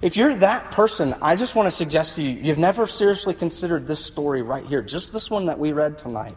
If 0.00 0.16
you're 0.16 0.34
that 0.36 0.70
person, 0.70 1.14
I 1.20 1.34
just 1.36 1.54
want 1.54 1.66
to 1.66 1.70
suggest 1.70 2.16
to 2.16 2.22
you, 2.22 2.40
you've 2.40 2.58
never 2.58 2.86
seriously 2.86 3.34
considered 3.34 3.86
this 3.86 4.04
story 4.04 4.42
right 4.42 4.64
here, 4.64 4.80
just 4.82 5.12
this 5.12 5.30
one 5.30 5.46
that 5.46 5.58
we 5.58 5.72
read 5.72 5.98
tonight. 5.98 6.36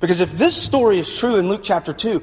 Because 0.00 0.20
if 0.20 0.32
this 0.32 0.60
story 0.60 0.98
is 0.98 1.18
true 1.18 1.36
in 1.36 1.48
Luke 1.48 1.62
chapter 1.62 1.92
2, 1.92 2.22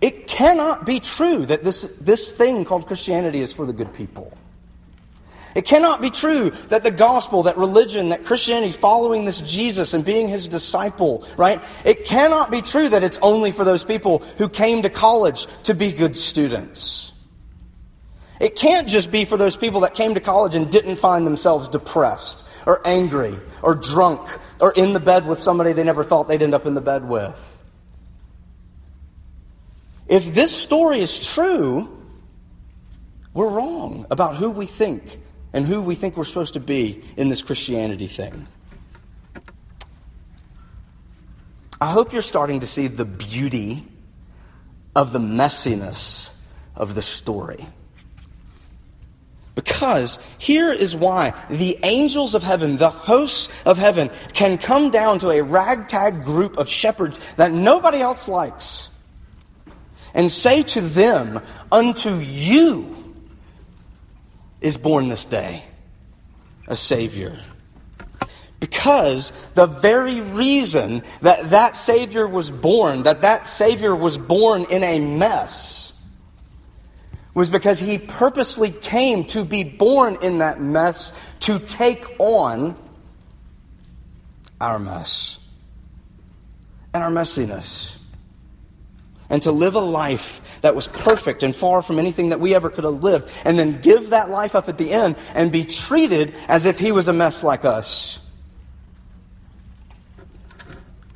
it 0.00 0.26
cannot 0.26 0.84
be 0.84 1.00
true 1.00 1.46
that 1.46 1.62
this, 1.64 1.98
this 1.98 2.32
thing 2.32 2.64
called 2.64 2.86
Christianity 2.86 3.40
is 3.40 3.52
for 3.52 3.66
the 3.66 3.72
good 3.72 3.92
people. 3.94 4.36
It 5.56 5.64
cannot 5.64 6.02
be 6.02 6.10
true 6.10 6.50
that 6.68 6.84
the 6.84 6.90
gospel, 6.90 7.44
that 7.44 7.56
religion, 7.56 8.10
that 8.10 8.26
Christianity, 8.26 8.72
following 8.72 9.24
this 9.24 9.40
Jesus 9.40 9.94
and 9.94 10.04
being 10.04 10.28
his 10.28 10.48
disciple, 10.48 11.26
right? 11.38 11.62
It 11.82 12.04
cannot 12.04 12.50
be 12.50 12.60
true 12.60 12.90
that 12.90 13.02
it's 13.02 13.18
only 13.22 13.52
for 13.52 13.64
those 13.64 13.82
people 13.82 14.18
who 14.36 14.50
came 14.50 14.82
to 14.82 14.90
college 14.90 15.46
to 15.62 15.72
be 15.72 15.92
good 15.92 16.14
students. 16.14 17.14
It 18.38 18.54
can't 18.54 18.86
just 18.86 19.10
be 19.10 19.24
for 19.24 19.38
those 19.38 19.56
people 19.56 19.80
that 19.80 19.94
came 19.94 20.12
to 20.12 20.20
college 20.20 20.54
and 20.54 20.70
didn't 20.70 20.96
find 20.96 21.26
themselves 21.26 21.68
depressed 21.68 22.46
or 22.66 22.86
angry 22.86 23.32
or 23.62 23.74
drunk 23.74 24.28
or 24.60 24.74
in 24.76 24.92
the 24.92 25.00
bed 25.00 25.26
with 25.26 25.40
somebody 25.40 25.72
they 25.72 25.84
never 25.84 26.04
thought 26.04 26.28
they'd 26.28 26.42
end 26.42 26.52
up 26.52 26.66
in 26.66 26.74
the 26.74 26.82
bed 26.82 27.08
with. 27.08 27.58
If 30.06 30.34
this 30.34 30.54
story 30.54 31.00
is 31.00 31.32
true, 31.32 31.98
we're 33.32 33.48
wrong 33.48 34.04
about 34.10 34.36
who 34.36 34.50
we 34.50 34.66
think 34.66 35.20
and 35.56 35.64
who 35.64 35.80
we 35.80 35.94
think 35.94 36.18
we're 36.18 36.24
supposed 36.24 36.52
to 36.52 36.60
be 36.60 37.02
in 37.16 37.28
this 37.28 37.40
Christianity 37.40 38.06
thing. 38.06 38.46
I 41.80 41.90
hope 41.90 42.12
you're 42.12 42.20
starting 42.20 42.60
to 42.60 42.66
see 42.66 42.88
the 42.88 43.06
beauty 43.06 43.82
of 44.94 45.12
the 45.12 45.18
messiness 45.18 46.30
of 46.74 46.94
the 46.94 47.00
story. 47.00 47.64
Because 49.54 50.18
here 50.36 50.70
is 50.70 50.94
why 50.94 51.32
the 51.48 51.78
angels 51.84 52.34
of 52.34 52.42
heaven, 52.42 52.76
the 52.76 52.90
hosts 52.90 53.48
of 53.64 53.78
heaven, 53.78 54.10
can 54.34 54.58
come 54.58 54.90
down 54.90 55.18
to 55.20 55.30
a 55.30 55.42
ragtag 55.42 56.22
group 56.22 56.58
of 56.58 56.68
shepherds 56.68 57.18
that 57.36 57.50
nobody 57.50 58.00
else 58.00 58.28
likes 58.28 58.90
and 60.12 60.30
say 60.30 60.62
to 60.64 60.82
them, 60.82 61.40
Unto 61.72 62.18
you 62.18 62.95
is 64.66 64.76
born 64.76 65.08
this 65.08 65.24
day 65.24 65.62
a 66.66 66.74
Savior. 66.74 67.38
Because 68.58 69.30
the 69.52 69.66
very 69.66 70.20
reason 70.20 71.02
that 71.20 71.50
that 71.50 71.76
Savior 71.76 72.26
was 72.26 72.50
born, 72.50 73.04
that 73.04 73.20
that 73.20 73.46
Savior 73.46 73.94
was 73.94 74.18
born 74.18 74.64
in 74.68 74.82
a 74.82 74.98
mess, 74.98 76.04
was 77.32 77.48
because 77.48 77.78
he 77.78 77.98
purposely 77.98 78.72
came 78.72 79.24
to 79.26 79.44
be 79.44 79.62
born 79.62 80.16
in 80.20 80.38
that 80.38 80.60
mess 80.60 81.12
to 81.40 81.60
take 81.60 82.04
on 82.18 82.74
our 84.60 84.80
mess 84.80 85.46
and 86.92 87.04
our 87.04 87.10
messiness 87.10 87.95
and 89.28 89.42
to 89.42 89.52
live 89.52 89.74
a 89.74 89.80
life 89.80 90.60
that 90.62 90.74
was 90.74 90.88
perfect 90.88 91.42
and 91.42 91.54
far 91.54 91.82
from 91.82 91.98
anything 91.98 92.30
that 92.30 92.40
we 92.40 92.54
ever 92.54 92.70
could 92.70 92.84
have 92.84 93.02
lived, 93.02 93.30
and 93.44 93.58
then 93.58 93.80
give 93.80 94.10
that 94.10 94.30
life 94.30 94.54
up 94.54 94.68
at 94.68 94.78
the 94.78 94.92
end 94.92 95.16
and 95.34 95.52
be 95.52 95.64
treated 95.64 96.34
as 96.48 96.66
if 96.66 96.78
he 96.78 96.92
was 96.92 97.08
a 97.08 97.12
mess 97.12 97.42
like 97.42 97.64
us. 97.64 98.22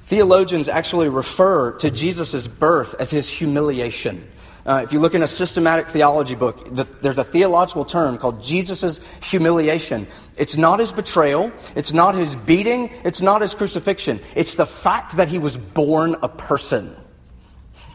Theologians 0.05 0.69
actually 0.69 1.09
refer 1.09 1.79
to 1.79 1.91
Jesus' 1.91 2.49
birth 2.49 2.97
as 2.99 3.11
his 3.11 3.31
humiliation. 3.31 4.27
Uh, 4.67 4.83
if 4.85 4.93
you 4.93 4.99
look 4.99 5.15
in 5.15 5.23
a 5.23 5.29
systematic 5.29 5.87
theology 5.87 6.35
book, 6.35 6.75
the, 6.75 6.85
there's 7.01 7.19
a 7.19 7.25
theological 7.25 7.85
term 7.85 8.19
called 8.19 8.43
Jesus' 8.43 9.01
humiliation. 9.23 10.07
It's 10.37 10.57
not 10.57 10.81
his 10.81 10.93
betrayal, 10.93 11.51
it's 11.75 11.93
not 11.93 12.15
his 12.15 12.35
beating, 12.35 12.91
it's 13.05 13.23
not 13.23 13.41
his 13.41 13.55
crucifixion. 13.55 14.21
It's 14.35 14.57
the 14.57 14.67
fact 14.67 15.17
that 15.17 15.29
he 15.29 15.39
was 15.39 15.57
born 15.57 16.17
a 16.23 16.29
person. 16.29 16.95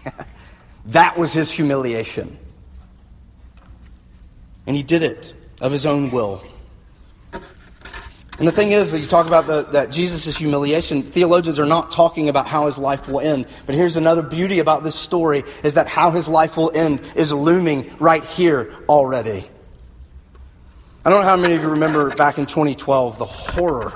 that 0.87 1.17
was 1.17 1.33
his 1.33 1.51
humiliation. 1.51 2.37
And 4.67 4.75
he 4.75 4.83
did 4.83 5.03
it 5.03 5.33
of 5.61 5.71
his 5.71 5.85
own 5.85 6.11
will. 6.11 6.43
And 8.37 8.45
the 8.45 8.51
thing 8.51 8.71
is 8.71 8.91
that 8.91 8.99
you 8.99 9.07
talk 9.07 9.27
about 9.27 9.47
the, 9.47 9.61
that 9.71 9.91
Jesus' 9.91 10.37
humiliation, 10.37 11.03
theologians 11.03 11.57
are 11.57 11.65
not 11.65 11.91
talking 11.91 12.27
about 12.27 12.47
how 12.47 12.65
his 12.65 12.77
life 12.77 13.07
will 13.07 13.21
end. 13.21 13.45
But 13.65 13.75
here's 13.75 13.95
another 13.95 14.21
beauty 14.21 14.59
about 14.59 14.83
this 14.83 14.95
story 14.95 15.45
is 15.63 15.75
that 15.75 15.87
how 15.87 16.11
his 16.11 16.27
life 16.27 16.57
will 16.57 16.71
end 16.75 17.01
is 17.15 17.31
looming 17.31 17.95
right 17.97 18.23
here 18.23 18.73
already. 18.89 19.49
I 21.05 21.09
don't 21.09 21.21
know 21.21 21.27
how 21.27 21.37
many 21.37 21.53
of 21.53 21.61
you 21.61 21.69
remember 21.69 22.13
back 22.15 22.37
in 22.37 22.45
2012 22.45 23.17
the 23.17 23.25
horror 23.25 23.93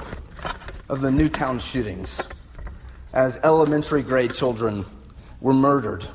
of 0.88 1.02
the 1.02 1.12
Newtown 1.12 1.60
shootings 1.60 2.22
as 3.12 3.38
elementary 3.44 4.04
grade 4.04 4.34
children 4.34 4.86
were 5.42 5.54
murdered 5.54 6.06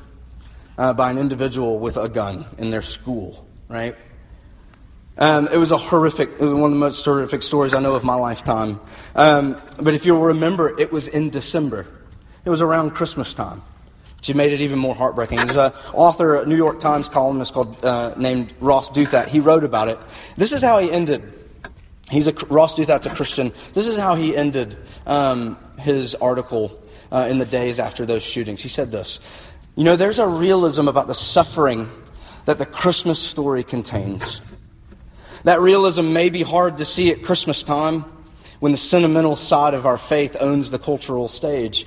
uh, 0.77 0.93
by 0.93 1.09
an 1.09 1.17
individual 1.17 1.79
with 1.79 1.97
a 1.97 2.09
gun 2.09 2.45
in 2.57 2.69
their 2.69 2.81
school, 2.81 3.45
right? 3.67 3.95
Um, 5.17 5.47
it 5.51 5.57
was 5.57 5.71
a 5.71 5.77
horrific, 5.77 6.29
it 6.29 6.41
was 6.41 6.53
one 6.53 6.65
of 6.65 6.71
the 6.71 6.79
most 6.79 7.03
horrific 7.03 7.41
stories 7.41 7.73
I 7.73 7.79
know 7.79 7.95
of 7.95 8.03
my 8.03 8.15
lifetime. 8.15 8.81
Um, 9.15 9.61
but 9.81 9.93
if 9.93 10.05
you'll 10.05 10.21
remember, 10.21 10.77
it 10.79 10.91
was 10.91 11.07
in 11.07 11.29
December. 11.29 11.87
It 12.43 12.49
was 12.49 12.61
around 12.61 12.91
Christmas 12.91 13.33
time, 13.33 13.61
which 14.17 14.33
made 14.35 14.51
it 14.51 14.59
even 14.59 14.77
more 14.77 14.93
heartbreaking. 14.93 15.37
There's 15.37 15.55
an 15.55 15.71
author, 15.93 16.35
a 16.35 16.45
New 16.45 16.57
York 16.57 16.79
Times 16.79 17.07
columnist 17.07 17.53
called, 17.53 17.83
uh, 17.83 18.13
named 18.17 18.53
Ross 18.59 18.89
Douthat. 18.89 19.27
He 19.27 19.39
wrote 19.39 19.63
about 19.63 19.87
it. 19.87 19.97
This 20.35 20.51
is 20.51 20.61
how 20.61 20.79
he 20.79 20.91
ended. 20.91 21.23
He's 22.11 22.27
a, 22.27 22.33
Ross 22.47 22.75
Douthat's 22.75 23.05
a 23.05 23.09
Christian. 23.09 23.53
This 23.73 23.87
is 23.87 23.97
how 23.97 24.15
he 24.15 24.35
ended 24.35 24.77
um, 25.07 25.57
his 25.79 26.13
article 26.15 26.77
uh, 27.11 27.27
in 27.29 27.37
the 27.37 27.45
days 27.45 27.79
after 27.79 28.05
those 28.05 28.23
shootings. 28.23 28.61
He 28.61 28.69
said 28.69 28.91
this 28.91 29.19
You 29.75 29.83
know, 29.83 29.95
there's 29.95 30.19
a 30.19 30.27
realism 30.27 30.87
about 30.87 31.07
the 31.07 31.13
suffering 31.13 31.89
that 32.45 32.57
the 32.57 32.65
Christmas 32.65 33.19
story 33.19 33.63
contains. 33.63 34.41
That 35.43 35.59
realism 35.59 36.11
may 36.11 36.29
be 36.29 36.41
hard 36.41 36.77
to 36.79 36.85
see 36.85 37.11
at 37.11 37.23
Christmas 37.23 37.61
time 37.61 38.05
when 38.59 38.71
the 38.71 38.77
sentimental 38.77 39.35
side 39.35 39.73
of 39.73 39.85
our 39.85 39.97
faith 39.97 40.37
owns 40.39 40.71
the 40.71 40.79
cultural 40.79 41.27
stage. 41.27 41.85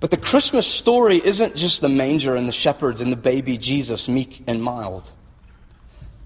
But 0.00 0.10
the 0.10 0.16
Christmas 0.16 0.66
story 0.66 1.16
isn't 1.16 1.56
just 1.56 1.80
the 1.80 1.88
manger 1.88 2.34
and 2.34 2.48
the 2.48 2.52
shepherds 2.52 3.00
and 3.00 3.12
the 3.12 3.16
baby 3.16 3.58
Jesus, 3.58 4.08
meek 4.08 4.42
and 4.46 4.62
mild. 4.62 5.12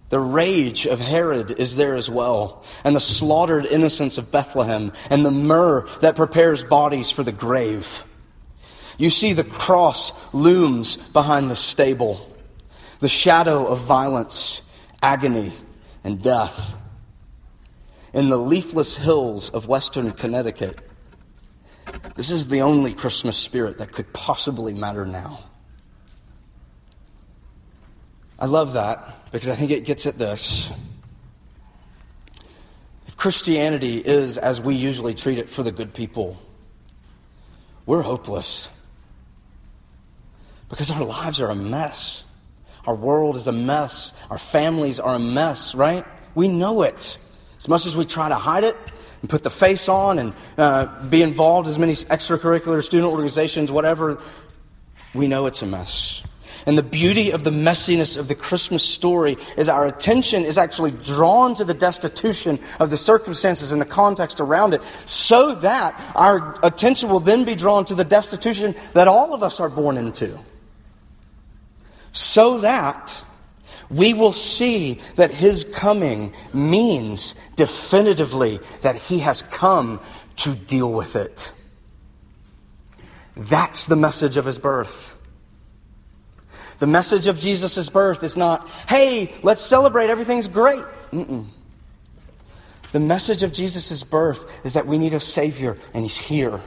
The 0.09 0.20
rage 0.20 0.87
of 0.87 1.01
Herod 1.01 1.51
is 1.53 1.77
there 1.77 1.97
as 1.97 2.09
well, 2.09 2.64
and 2.85 2.94
the 2.94 3.01
slaughtered 3.01 3.66
innocents 3.66 4.18
of 4.18 4.31
Bethlehem, 4.31 4.92
and 5.11 5.25
the 5.25 5.33
myrrh 5.33 5.87
that 6.01 6.14
prepares 6.14 6.62
bodies 6.62 7.11
for 7.11 7.23
the 7.23 7.33
grave. 7.33 8.05
You 8.96 9.11
see, 9.11 9.33
the 9.33 9.44
cross 9.44 10.33
looms 10.33 10.96
behind 10.96 11.50
the 11.50 11.57
stable, 11.57 12.30
the 13.00 13.09
shadow 13.09 13.66
of 13.66 13.80
violence, 13.80 14.62
agony, 15.02 15.52
and 16.04 16.22
death. 16.22 16.78
In 18.12 18.28
the 18.28 18.37
leafless 18.37 18.96
hills 18.96 19.50
of 19.50 19.66
western 19.66 20.12
Connecticut, 20.12 20.80
this 22.14 22.30
is 22.30 22.46
the 22.46 22.62
only 22.62 22.94
Christmas 22.94 23.37
spirit 23.37 23.78
that 23.78 23.92
could 23.92 24.12
possibly 24.12 24.72
matter 24.72 25.04
now. 25.04 25.40
I 28.38 28.46
love 28.46 28.74
that 28.74 29.33
because 29.33 29.48
I 29.48 29.57
think 29.57 29.72
it 29.72 29.85
gets 29.85 30.07
at 30.07 30.14
this. 30.14 30.70
If 33.07 33.16
Christianity 33.16 33.98
is 33.98 34.38
as 34.38 34.61
we 34.61 34.76
usually 34.76 35.14
treat 35.14 35.38
it 35.38 35.50
for 35.50 35.62
the 35.62 35.72
good 35.72 35.92
people, 35.92 36.38
we're 37.87 38.02
hopeless 38.02 38.68
because 40.68 40.90
our 40.90 41.05
lives 41.05 41.40
are 41.40 41.50
a 41.50 41.55
mess. 41.55 42.24
Our 42.87 42.94
world 42.94 43.37
is 43.37 43.46
a 43.46 43.53
mess. 43.53 44.20
Our 44.31 44.38
families 44.38 45.00
are 45.00 45.14
a 45.14 45.18
mess, 45.18 45.74
right? 45.74 46.05
We 46.35 46.48
know 46.48 46.83
it. 46.83 47.18
As 47.59 47.68
much 47.68 47.87
as 47.87 47.96
we 47.96 48.05
try 48.05 48.29
to 48.29 48.35
hide 48.35 48.64
it 48.64 48.77
and 49.22 49.31
put 49.31 49.42
the 49.42 49.50
face 49.50 49.88
on 49.88 50.18
and 50.18 50.35
uh, 50.59 51.09
be 51.09 51.22
involved 51.22 51.66
as 51.66 51.79
many 51.79 51.92
extracurricular 51.92 52.83
student 52.83 53.11
organizations, 53.11 53.72
whatever, 53.72 54.20
we 55.14 55.29
know 55.29 55.46
it's 55.46 55.62
a 55.62 55.66
mess. 55.66 56.22
And 56.66 56.79
the 56.79 56.83
beauty 56.83 57.31
of 57.31 57.44
the 57.44 57.50
messiness 57.50 58.18
of 58.18 58.29
the 58.29 58.35
Christmas 58.35 58.83
story 58.83 59.37
is 59.57 59.68
our 59.68 59.87
attention 59.87 60.44
is 60.44 60.57
actually 60.57 60.92
drawn 60.92 61.55
to 61.55 61.64
the 61.64 61.74
destitution 61.74 62.59
of 62.81 62.90
the 62.90 62.96
circumstances 62.96 63.72
and 63.72 63.81
the 63.81 63.87
context 63.87 64.40
around 64.40 64.72
it, 64.72 64.83
so 65.05 65.55
that 65.57 65.98
our 66.14 66.59
attention 66.62 67.11
will 67.11 67.20
then 67.20 67.44
be 67.44 67.55
drawn 67.55 67.85
to 67.85 67.94
the 67.94 68.05
destitution 68.05 68.74
that 68.94 69.09
all 69.09 69.35
of 69.35 69.42
us 69.42 69.61
are 69.61 69.68
born 69.68 69.98
into 69.98 70.38
so 72.14 72.59
that 72.59 73.22
we 73.90 74.14
will 74.14 74.33
see 74.33 75.00
that 75.16 75.31
his 75.31 75.64
coming 75.64 76.33
means 76.55 77.35
definitively 77.57 78.61
that 78.81 78.96
he 78.96 79.18
has 79.18 79.42
come 79.42 80.00
to 80.37 80.55
deal 80.55 80.90
with 80.90 81.16
it. 81.16 81.53
That's 83.37 83.85
the 83.87 83.96
message 83.96 84.37
of 84.37 84.46
his 84.46 84.59
birth. 84.59 85.16
The 86.79 86.87
message 86.87 87.27
of 87.27 87.38
Jesus' 87.38 87.88
birth 87.88 88.22
is 88.24 88.37
not, 88.37 88.68
hey, 88.88 89.33
let's 89.42 89.61
celebrate, 89.61 90.09
everything's 90.09 90.48
great. 90.48 90.83
Mm-mm. 91.12 91.46
The 92.92 93.00
message 93.00 93.42
of 93.42 93.53
Jesus' 93.53 94.05
birth 94.05 94.64
is 94.64 94.74
that 94.74 94.87
we 94.87 94.98
need 94.98 95.14
a 95.14 95.20
Savior, 95.20 95.77
and 95.92 96.05
He's 96.05 96.16
here. 96.16 96.61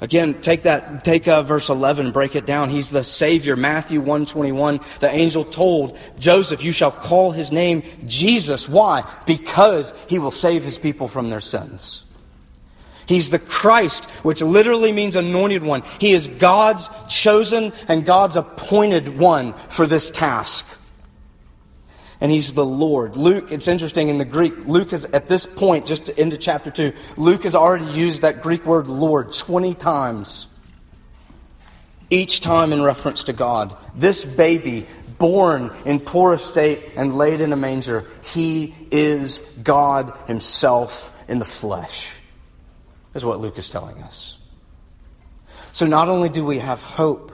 Again, 0.00 0.40
take 0.40 0.62
that, 0.62 1.04
take 1.04 1.28
uh, 1.28 1.42
verse 1.42 1.68
11, 1.68 2.12
break 2.12 2.34
it 2.34 2.46
down. 2.46 2.70
He's 2.70 2.88
the 2.90 3.04
Savior. 3.04 3.54
Matthew 3.54 4.00
121, 4.00 4.80
the 5.00 5.10
angel 5.10 5.44
told 5.44 5.98
Joseph, 6.18 6.64
you 6.64 6.72
shall 6.72 6.90
call 6.90 7.32
his 7.32 7.52
name 7.52 7.82
Jesus. 8.06 8.66
Why? 8.66 9.04
Because 9.26 9.92
he 10.08 10.18
will 10.18 10.30
save 10.30 10.64
his 10.64 10.78
people 10.78 11.06
from 11.06 11.28
their 11.28 11.42
sins. 11.42 12.04
He's 13.04 13.28
the 13.28 13.38
Christ, 13.38 14.04
which 14.22 14.40
literally 14.40 14.92
means 14.92 15.16
anointed 15.16 15.62
one. 15.62 15.82
He 15.98 16.12
is 16.12 16.28
God's 16.28 16.88
chosen 17.08 17.72
and 17.88 18.06
God's 18.06 18.36
appointed 18.36 19.18
one 19.18 19.52
for 19.68 19.86
this 19.86 20.10
task 20.10 20.79
and 22.20 22.30
he's 22.30 22.52
the 22.52 22.64
Lord. 22.64 23.16
Luke, 23.16 23.50
it's 23.50 23.68
interesting 23.68 24.08
in 24.08 24.18
the 24.18 24.24
Greek, 24.24 24.54
Luke 24.66 24.92
is 24.92 25.06
at 25.06 25.26
this 25.28 25.46
point, 25.46 25.86
just 25.86 26.08
into 26.10 26.36
chapter 26.36 26.70
2, 26.70 26.92
Luke 27.16 27.44
has 27.44 27.54
already 27.54 27.86
used 27.86 28.22
that 28.22 28.42
Greek 28.42 28.64
word 28.66 28.86
Lord 28.86 29.32
20 29.32 29.74
times. 29.74 30.46
Each 32.10 32.40
time 32.40 32.72
in 32.72 32.82
reference 32.82 33.24
to 33.24 33.32
God. 33.32 33.76
This 33.94 34.24
baby, 34.24 34.86
born 35.18 35.72
in 35.84 36.00
poor 36.00 36.34
estate 36.34 36.80
and 36.96 37.16
laid 37.16 37.40
in 37.40 37.52
a 37.52 37.56
manger, 37.56 38.06
he 38.24 38.74
is 38.90 39.38
God 39.62 40.12
himself 40.26 41.16
in 41.28 41.38
the 41.38 41.44
flesh, 41.44 42.18
is 43.14 43.24
what 43.24 43.38
Luke 43.38 43.58
is 43.58 43.70
telling 43.70 44.02
us. 44.02 44.38
So 45.72 45.86
not 45.86 46.08
only 46.08 46.28
do 46.28 46.44
we 46.44 46.58
have 46.58 46.82
hope 46.82 47.32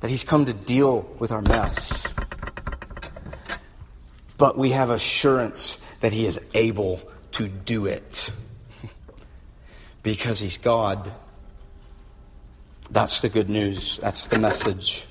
that 0.00 0.10
he's 0.10 0.24
come 0.24 0.46
to 0.46 0.52
deal 0.52 1.08
with 1.20 1.30
our 1.30 1.42
mess, 1.42 2.04
but 4.44 4.58
we 4.58 4.72
have 4.72 4.90
assurance 4.90 5.76
that 6.00 6.12
He 6.12 6.26
is 6.26 6.38
able 6.52 7.00
to 7.32 7.48
do 7.48 7.86
it 7.86 8.30
because 10.02 10.38
He's 10.38 10.58
God. 10.58 11.10
That's 12.90 13.22
the 13.22 13.30
good 13.30 13.48
news. 13.48 13.96
That's 14.02 14.26
the 14.26 14.38
message. 14.38 15.06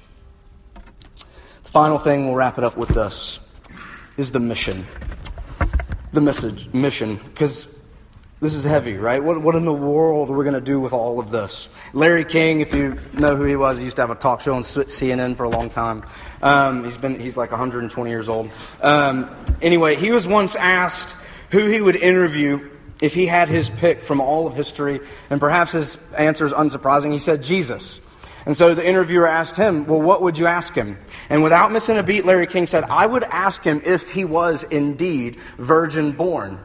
The 0.76 1.70
final 1.72 1.98
thing, 1.98 2.28
we'll 2.28 2.36
wrap 2.36 2.60
it 2.60 2.64
up 2.64 2.78
with 2.78 2.90
this, 2.90 3.40
is 4.18 4.32
the 4.32 4.40
mission. 4.40 4.86
The 6.12 6.22
message, 6.22 6.72
mission, 6.72 7.16
because 7.16 7.73
this 8.44 8.56
is 8.56 8.66
heavy, 8.66 8.98
right? 8.98 9.24
What, 9.24 9.42
what 9.42 9.56
in 9.56 9.64
the 9.64 9.74
world 9.74 10.30
are 10.30 10.34
we 10.34 10.44
going 10.44 10.54
to 10.54 10.62
do 10.62 10.78
with 10.78 10.92
all 10.92 11.18
of 11.22 11.32
this? 11.32 11.74
Larry 11.94 12.26
King, 12.26 12.60
if 12.60 12.74
you 12.74 12.98
know 13.14 13.38
who 13.38 13.46
he 13.46 13.56
was, 13.56 13.78
he 13.78 13.86
used 13.86 13.96
to 13.96 14.02
have 14.02 14.10
a 14.10 14.16
talk 14.16 14.42
show 14.42 14.54
on 14.54 14.64
CNN 14.64 15.38
for 15.38 15.46
a 15.46 15.50
long 15.50 15.70
time. 15.70 16.04
Um, 16.42 16.84
he's 16.84 16.98
been 16.98 17.18
he's 17.18 17.38
like 17.38 17.52
120 17.52 18.10
years 18.10 18.28
old. 18.28 18.52
Um, 18.82 19.34
anyway, 19.62 19.96
he 19.96 20.12
was 20.12 20.28
once 20.28 20.58
asked 20.58 21.16
who 21.52 21.70
he 21.70 21.80
would 21.80 21.96
interview 21.96 22.70
if 23.02 23.14
he 23.14 23.28
had 23.28 23.48
his 23.48 23.70
pick 23.70 24.04
from 24.04 24.20
all 24.20 24.46
of 24.46 24.56
history, 24.56 25.00
and 25.30 25.40
perhaps 25.40 25.72
his 25.72 26.12
answer 26.12 26.46
is 26.46 26.52
unsurprising. 26.52 27.14
He 27.14 27.20
said 27.20 27.44
Jesus. 27.44 28.02
And 28.46 28.58
so 28.58 28.76
the 28.76 28.86
interviewer 28.86 29.26
asked 29.26 29.56
him, 29.56 29.86
Well, 29.86 30.02
what 30.02 30.22
would 30.22 30.38
you 30.38 30.48
ask 30.48 30.76
him? 30.76 30.98
And 31.30 31.44
without 31.44 31.72
missing 31.72 31.98
a 31.98 32.04
beat, 32.04 32.26
Larry 32.26 32.48
King 32.48 32.68
said, 32.68 32.84
I 32.84 33.06
would 33.06 33.24
ask 33.24 33.64
him 33.64 33.82
if 33.86 34.12
he 34.12 34.26
was 34.26 34.64
indeed 34.64 35.38
virgin 35.58 36.12
born. 36.12 36.60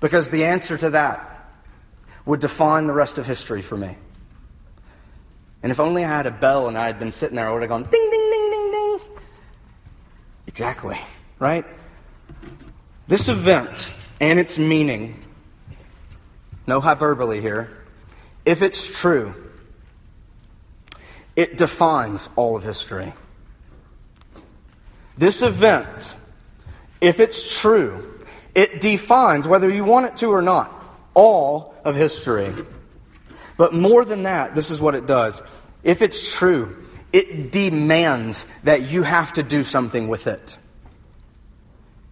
Because 0.00 0.30
the 0.30 0.44
answer 0.44 0.76
to 0.76 0.90
that 0.90 1.50
would 2.24 2.40
define 2.40 2.86
the 2.86 2.92
rest 2.92 3.18
of 3.18 3.26
history 3.26 3.62
for 3.62 3.76
me. 3.76 3.96
And 5.62 5.72
if 5.72 5.80
only 5.80 6.04
I 6.04 6.08
had 6.08 6.26
a 6.26 6.30
bell 6.30 6.68
and 6.68 6.76
I 6.76 6.86
had 6.86 6.98
been 6.98 7.12
sitting 7.12 7.36
there, 7.36 7.48
I 7.48 7.52
would 7.52 7.62
have 7.62 7.68
gone 7.68 7.82
ding, 7.84 8.10
ding, 8.10 8.30
ding, 8.30 8.50
ding, 8.50 8.70
ding. 8.72 8.98
Exactly, 10.46 10.98
right? 11.38 11.64
This 13.08 13.28
event 13.28 13.90
and 14.20 14.38
its 14.38 14.58
meaning, 14.58 15.22
no 16.66 16.80
hyperbole 16.80 17.40
here, 17.40 17.84
if 18.44 18.62
it's 18.62 19.00
true, 19.00 19.34
it 21.34 21.56
defines 21.56 22.28
all 22.36 22.56
of 22.56 22.62
history. 22.62 23.12
This 25.18 25.42
event, 25.42 26.14
if 27.00 27.20
it's 27.20 27.60
true, 27.60 28.15
it 28.56 28.80
defines, 28.80 29.46
whether 29.46 29.70
you 29.70 29.84
want 29.84 30.06
it 30.06 30.16
to 30.16 30.28
or 30.30 30.40
not, 30.40 30.72
all 31.12 31.74
of 31.84 31.94
history. 31.94 32.52
But 33.58 33.74
more 33.74 34.04
than 34.04 34.22
that, 34.22 34.54
this 34.54 34.70
is 34.70 34.80
what 34.80 34.94
it 34.94 35.06
does. 35.06 35.42
If 35.84 36.00
it's 36.00 36.34
true, 36.34 36.84
it 37.12 37.52
demands 37.52 38.46
that 38.62 38.90
you 38.90 39.02
have 39.02 39.34
to 39.34 39.42
do 39.42 39.62
something 39.62 40.08
with 40.08 40.26
it. 40.26 40.56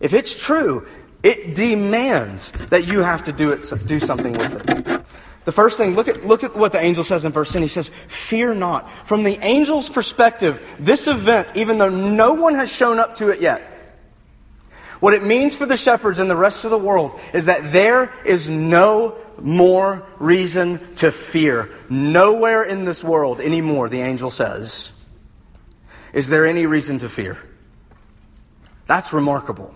If 0.01 0.13
it's 0.13 0.37
true, 0.37 0.87
it 1.23 1.55
demands 1.55 2.51
that 2.69 2.87
you 2.87 3.01
have 3.01 3.25
to 3.25 3.33
do, 3.33 3.51
it, 3.51 3.67
do 3.87 3.99
something 3.99 4.35
with 4.35 4.71
it. 4.71 5.05
The 5.47 5.53
first 5.53 5.79
thing, 5.79 5.95
look 5.95 6.09
at, 6.09 6.27
look 6.27 6.45
at 6.45 6.55
what 6.55 6.73
the 6.73 6.81
angel 6.81 7.05
says 7.05 7.25
in 7.25 7.33
verse 7.33 7.53
10. 7.53 7.63
He 7.63 7.69
says, 7.69 7.89
Fear 7.89 8.55
not. 8.55 8.91
From 9.07 9.23
the 9.23 9.39
angel's 9.39 9.89
perspective, 9.89 10.77
this 10.79 11.07
event, 11.07 11.53
even 11.57 11.79
though 11.79 11.89
no 11.89 12.35
one 12.35 12.55
has 12.55 12.71
shown 12.71 12.99
up 12.99 13.15
to 13.17 13.31
it 13.31 13.41
yet, 13.41 13.74
what 15.05 15.13
it 15.13 15.23
means 15.23 15.55
for 15.55 15.67
the 15.67 15.77
shepherds 15.77 16.19
and 16.19 16.31
the 16.31 16.35
rest 16.35 16.65
of 16.65 16.71
the 16.71 16.79
world 16.79 17.21
is 17.35 17.45
that 17.45 17.75
there 17.75 18.11
is 18.25 18.49
no 18.49 19.15
more 19.39 20.03
reason 20.19 20.81
to 20.95 21.13
fear. 21.13 21.69
Nowhere 21.91 22.63
in 22.63 22.87
this 22.87 23.05
world 23.05 23.39
anymore, 23.39 23.91
the 23.91 24.01
angel 24.01 24.31
says, 24.31 24.99
is 26.15 26.31
there 26.31 26.47
any 26.47 26.65
reason 26.65 27.01
to 27.01 27.11
fear. 27.11 27.37
That's 28.87 29.13
remarkable. 29.13 29.75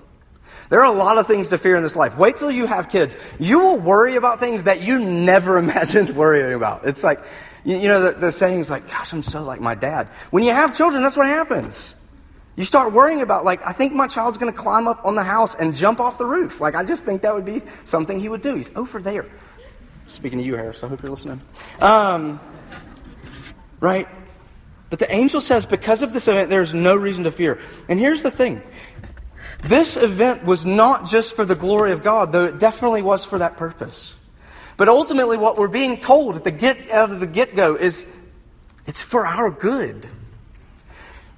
There 0.70 0.80
are 0.80 0.90
a 0.90 0.96
lot 0.96 1.18
of 1.18 1.26
things 1.26 1.48
to 1.48 1.58
fear 1.58 1.76
in 1.76 1.82
this 1.82 1.94
life. 1.94 2.16
Wait 2.16 2.38
till 2.38 2.50
you 2.50 2.64
have 2.64 2.88
kids. 2.88 3.14
You 3.38 3.60
will 3.60 3.78
worry 3.78 4.16
about 4.16 4.40
things 4.40 4.62
that 4.62 4.80
you 4.80 4.98
never 4.98 5.58
imagined 5.64 6.08
worrying 6.16 6.54
about. 6.54 6.86
It's 6.86 7.04
like, 7.04 7.20
you, 7.66 7.86
know, 7.86 8.12
the, 8.12 8.18
the 8.18 8.32
saying 8.32 8.60
is 8.60 8.70
like, 8.70 8.88
gosh, 8.88 9.12
I'm 9.12 9.22
so 9.22 9.44
like 9.44 9.60
my 9.60 9.74
dad. 9.74 10.06
When 10.30 10.42
you 10.42 10.54
have 10.54 10.74
children, 10.74 11.02
that's 11.02 11.18
what 11.18 11.26
happens. 11.26 11.94
You 12.58 12.64
start 12.64 12.92
worrying 12.92 13.20
about, 13.20 13.44
like, 13.44 13.64
I 13.64 13.70
think 13.70 13.92
my 13.92 14.08
child's 14.08 14.36
going 14.36 14.52
to 14.52 14.58
climb 14.58 14.88
up 14.88 15.04
on 15.04 15.14
the 15.14 15.22
house 15.22 15.54
and 15.54 15.76
jump 15.76 16.00
off 16.00 16.18
the 16.18 16.26
roof. 16.26 16.60
Like, 16.60 16.74
I 16.74 16.82
just 16.82 17.04
think 17.04 17.22
that 17.22 17.32
would 17.32 17.44
be 17.44 17.62
something 17.84 18.18
he 18.18 18.28
would 18.28 18.42
do. 18.42 18.56
He's 18.56 18.74
over 18.74 19.00
there. 19.00 19.26
Speaking 20.08 20.40
to 20.40 20.44
you, 20.44 20.56
Harris, 20.56 20.82
I 20.82 20.88
hope 20.88 21.00
you're 21.00 21.12
listening. 21.12 21.40
Um, 21.80 22.40
right? 23.78 24.08
But 24.90 24.98
the 24.98 25.14
angel 25.14 25.40
says, 25.40 25.66
because 25.66 26.02
of 26.02 26.12
this 26.12 26.26
event, 26.26 26.50
there's 26.50 26.74
no 26.74 26.96
reason 26.96 27.22
to 27.24 27.30
fear. 27.30 27.60
And 27.88 28.00
here's 28.00 28.24
the 28.24 28.30
thing 28.32 28.60
this 29.62 29.96
event 29.96 30.42
was 30.42 30.66
not 30.66 31.06
just 31.06 31.36
for 31.36 31.44
the 31.44 31.54
glory 31.54 31.92
of 31.92 32.02
God, 32.02 32.32
though 32.32 32.46
it 32.46 32.58
definitely 32.58 33.02
was 33.02 33.24
for 33.24 33.38
that 33.38 33.56
purpose. 33.56 34.16
But 34.76 34.88
ultimately, 34.88 35.36
what 35.36 35.58
we're 35.58 35.68
being 35.68 36.00
told 36.00 36.34
at 36.34 36.42
the 36.42 36.50
get 36.50 36.90
out 36.90 37.12
of 37.12 37.20
the 37.20 37.26
get 37.28 37.54
go 37.54 37.76
is 37.76 38.04
it's 38.84 39.00
for 39.00 39.24
our 39.24 39.48
good. 39.48 40.08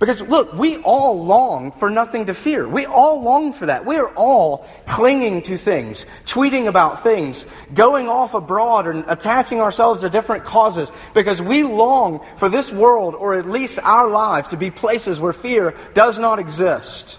Because 0.00 0.22
look, 0.22 0.54
we 0.54 0.78
all 0.78 1.26
long 1.26 1.72
for 1.72 1.90
nothing 1.90 2.24
to 2.26 2.34
fear. 2.34 2.66
We 2.66 2.86
all 2.86 3.22
long 3.22 3.52
for 3.52 3.66
that. 3.66 3.84
We 3.84 3.96
are 3.98 4.08
all 4.14 4.66
clinging 4.86 5.42
to 5.42 5.58
things, 5.58 6.06
tweeting 6.24 6.68
about 6.68 7.02
things, 7.02 7.44
going 7.74 8.08
off 8.08 8.32
abroad 8.32 8.86
and 8.86 9.04
attaching 9.08 9.60
ourselves 9.60 10.00
to 10.00 10.08
different 10.08 10.44
causes 10.44 10.90
because 11.12 11.42
we 11.42 11.64
long 11.64 12.24
for 12.36 12.48
this 12.48 12.72
world 12.72 13.14
or 13.14 13.38
at 13.38 13.46
least 13.46 13.78
our 13.78 14.08
lives 14.08 14.48
to 14.48 14.56
be 14.56 14.70
places 14.70 15.20
where 15.20 15.34
fear 15.34 15.76
does 15.92 16.18
not 16.18 16.38
exist. 16.38 17.18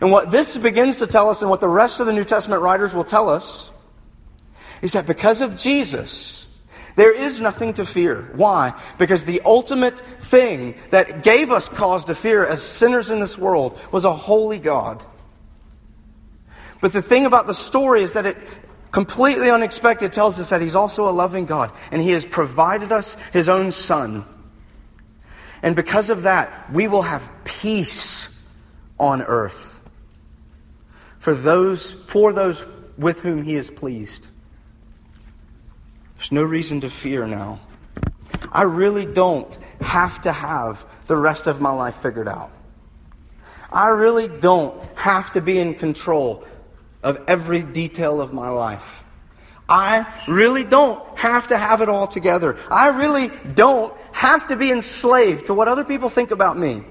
And 0.00 0.10
what 0.10 0.32
this 0.32 0.56
begins 0.56 0.96
to 0.96 1.06
tell 1.06 1.30
us, 1.30 1.42
and 1.42 1.50
what 1.50 1.60
the 1.60 1.68
rest 1.68 2.00
of 2.00 2.06
the 2.06 2.12
New 2.12 2.24
Testament 2.24 2.60
writers 2.60 2.92
will 2.92 3.04
tell 3.04 3.28
us, 3.28 3.70
is 4.82 4.94
that 4.94 5.06
because 5.06 5.42
of 5.42 5.56
Jesus, 5.56 6.47
there 6.98 7.14
is 7.14 7.40
nothing 7.40 7.74
to 7.74 7.86
fear. 7.86 8.28
Why? 8.34 8.74
Because 8.98 9.24
the 9.24 9.40
ultimate 9.44 10.00
thing 10.00 10.74
that 10.90 11.22
gave 11.22 11.52
us 11.52 11.68
cause 11.68 12.06
to 12.06 12.14
fear 12.16 12.44
as 12.44 12.60
sinners 12.60 13.08
in 13.08 13.20
this 13.20 13.38
world 13.38 13.78
was 13.92 14.04
a 14.04 14.12
holy 14.12 14.58
God. 14.58 15.04
But 16.80 16.92
the 16.92 17.00
thing 17.00 17.24
about 17.24 17.46
the 17.46 17.54
story 17.54 18.02
is 18.02 18.14
that 18.14 18.26
it 18.26 18.36
completely 18.90 19.48
unexpected 19.48 20.12
tells 20.12 20.40
us 20.40 20.50
that 20.50 20.60
He's 20.60 20.74
also 20.74 21.08
a 21.08 21.14
loving 21.14 21.46
God, 21.46 21.70
and 21.92 22.02
He 22.02 22.10
has 22.10 22.26
provided 22.26 22.90
us 22.90 23.14
His 23.32 23.48
own 23.48 23.70
Son. 23.70 24.24
And 25.62 25.76
because 25.76 26.10
of 26.10 26.22
that, 26.22 26.72
we 26.72 26.88
will 26.88 27.02
have 27.02 27.30
peace 27.44 28.28
on 28.98 29.22
earth 29.22 29.80
for 31.20 31.32
those, 31.32 31.92
for 31.92 32.32
those 32.32 32.66
with 32.96 33.20
whom 33.20 33.44
he 33.44 33.54
is 33.54 33.70
pleased. 33.70 34.26
There's 36.18 36.32
no 36.32 36.42
reason 36.42 36.80
to 36.80 36.90
fear 36.90 37.26
now. 37.26 37.60
I 38.50 38.62
really 38.62 39.06
don't 39.06 39.56
have 39.80 40.20
to 40.22 40.32
have 40.32 40.84
the 41.06 41.16
rest 41.16 41.46
of 41.46 41.60
my 41.60 41.70
life 41.70 41.96
figured 41.96 42.28
out. 42.28 42.50
I 43.70 43.88
really 43.88 44.28
don't 44.28 44.82
have 44.96 45.32
to 45.32 45.40
be 45.40 45.58
in 45.58 45.74
control 45.74 46.44
of 47.02 47.22
every 47.28 47.62
detail 47.62 48.20
of 48.20 48.32
my 48.32 48.48
life. 48.48 49.04
I 49.68 50.06
really 50.26 50.64
don't 50.64 51.00
have 51.16 51.48
to 51.48 51.58
have 51.58 51.82
it 51.82 51.88
all 51.88 52.06
together. 52.06 52.58
I 52.70 52.88
really 52.88 53.30
don't 53.54 53.94
have 54.12 54.48
to 54.48 54.56
be 54.56 54.72
enslaved 54.72 55.46
to 55.46 55.54
what 55.54 55.68
other 55.68 55.84
people 55.84 56.08
think 56.08 56.30
about 56.30 56.58
me. 56.58 56.82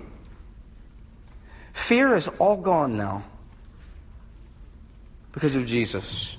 Fear 1.73 2.15
is 2.15 2.27
all 2.39 2.57
gone 2.57 2.95
now 2.95 3.23
because 5.31 5.55
of 5.55 5.65
Jesus 5.65 6.37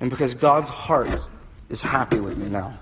and 0.00 0.10
because 0.10 0.34
God's 0.34 0.68
heart 0.68 1.26
is 1.68 1.82
happy 1.82 2.20
with 2.20 2.36
me 2.36 2.48
now. 2.48 2.78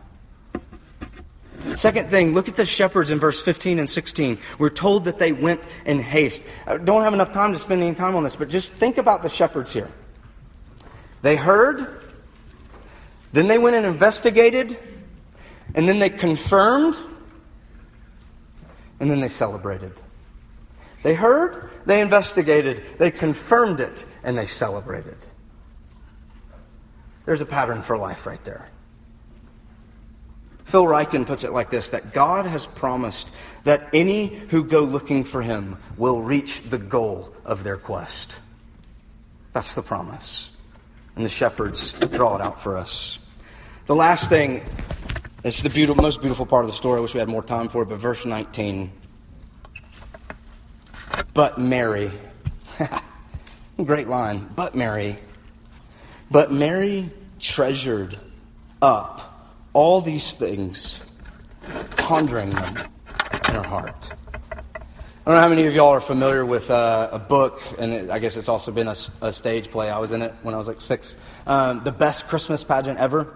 Second 1.77 2.09
thing, 2.09 2.35
look 2.35 2.49
at 2.49 2.57
the 2.57 2.67
shepherds 2.67 3.11
in 3.11 3.19
verse 3.19 3.43
15 3.43 3.79
and 3.79 3.89
16. 3.89 4.39
We're 4.59 4.71
told 4.71 5.05
that 5.05 5.19
they 5.19 5.33
went 5.33 5.61
in 5.87 5.99
haste. 5.99 6.43
I 6.67 6.77
don't 6.77 7.03
have 7.03 7.15
enough 7.15 7.33
time 7.33 7.53
to 7.53 7.59
spend 7.59 7.83
any 7.83 7.95
time 7.95 8.15
on 8.17 8.23
this, 8.23 8.37
but 8.37 8.49
just 8.49 8.73
think 8.73 8.99
about 8.99 9.23
the 9.23 9.29
shepherds 9.29 9.73
here. 9.73 9.91
They 11.23 11.37
heard, 11.37 12.03
then 13.33 13.49
they 13.49 13.59
went 13.59 13.77
and 13.77 13.87
investigated, 13.87 14.79
and 15.75 15.89
then 15.89 15.99
they 15.99 16.11
confirmed, 16.11 16.97
and 19.01 19.11
then 19.11 19.21
they 19.21 19.29
celebrated. 19.29 19.93
They 21.03 21.15
heard, 21.15 21.71
they 21.87 22.01
investigated, 22.03 22.83
they 22.99 23.11
confirmed 23.11 23.81
it, 23.81 24.05
and 24.23 24.37
they 24.37 24.47
celebrated. 24.47 25.17
There's 27.25 27.41
a 27.41 27.47
pattern 27.47 27.83
for 27.83 27.97
life 27.97 28.27
right 28.27 28.43
there. 28.45 28.69
Phil 30.65 30.85
Ryken 30.85 31.27
puts 31.27 31.45
it 31.45 31.53
like 31.53 31.71
this 31.71 31.91
that 31.91 32.13
God 32.13 32.47
has 32.47 32.67
promised 32.67 33.29
that 33.65 33.89
any 33.93 34.27
who 34.27 34.65
go 34.65 34.81
looking 34.81 35.25
for 35.25 35.43
him 35.43 35.77
will 35.97 36.21
reach 36.21 36.63
the 36.63 36.79
goal 36.79 37.35
of 37.45 37.65
their 37.65 37.77
quest. 37.77 38.39
That's 39.53 39.75
the 39.75 39.83
promise. 39.83 40.51
And 41.17 41.25
the 41.25 41.31
shepherds 41.31 41.93
draw 41.93 42.37
it 42.37 42.41
out 42.41 42.61
for 42.61 42.77
us. 42.77 43.21
The 43.87 43.95
last 43.95 44.29
thing, 44.29 44.65
it's 45.45 45.63
the 45.63 45.71
beautiful, 45.71 46.03
most 46.03 46.21
beautiful 46.21 46.47
part 46.47 46.65
of 46.65 46.71
the 46.71 46.77
story. 46.77 46.99
I 46.99 47.03
wish 47.03 47.15
we 47.15 47.21
had 47.21 47.29
more 47.29 47.43
time 47.43 47.69
for 47.69 47.83
it, 47.83 47.87
but 47.87 48.01
verse 48.01 48.25
19. 48.25 48.91
But 51.35 51.59
Mary, 51.59 52.11
great 53.85 54.09
line, 54.09 54.49
but 54.57 54.75
Mary 54.75 55.19
but 56.31 56.51
Mary 56.51 57.11
treasured 57.39 58.19
up 58.81 59.34
all 59.75 60.01
these 60.01 60.33
things, 60.33 61.05
pondering 61.97 62.51
them 62.51 62.77
in 63.49 63.55
her 63.55 63.63
heart. 63.63 64.13
I 65.27 65.31
don't 65.31 65.37
know 65.37 65.41
how 65.41 65.49
many 65.49 65.67
of 65.67 65.75
y'all 65.75 65.89
are 65.89 66.01
familiar 66.01 66.45
with 66.45 66.71
uh, 66.71 67.09
a 67.13 67.19
book, 67.19 67.61
and 67.79 67.93
it, 67.93 68.11
I 68.11 68.19
guess 68.19 68.37
it's 68.37 68.49
also 68.49 68.71
been 68.73 68.89
a, 68.89 68.97
a, 69.23 69.33
stage 69.33 69.71
play. 69.71 69.91
I 69.91 69.99
was 69.99 70.13
in 70.13 70.23
it 70.23 70.35
when 70.43 70.55
I 70.55 70.59
was 70.59 70.69
like 70.69 70.81
six. 70.81 71.17
Um, 71.47 71.83
the 71.83 71.93
best 71.93 72.29
Christmas 72.29 72.63
pageant 72.63 72.99
ever. 72.99 73.35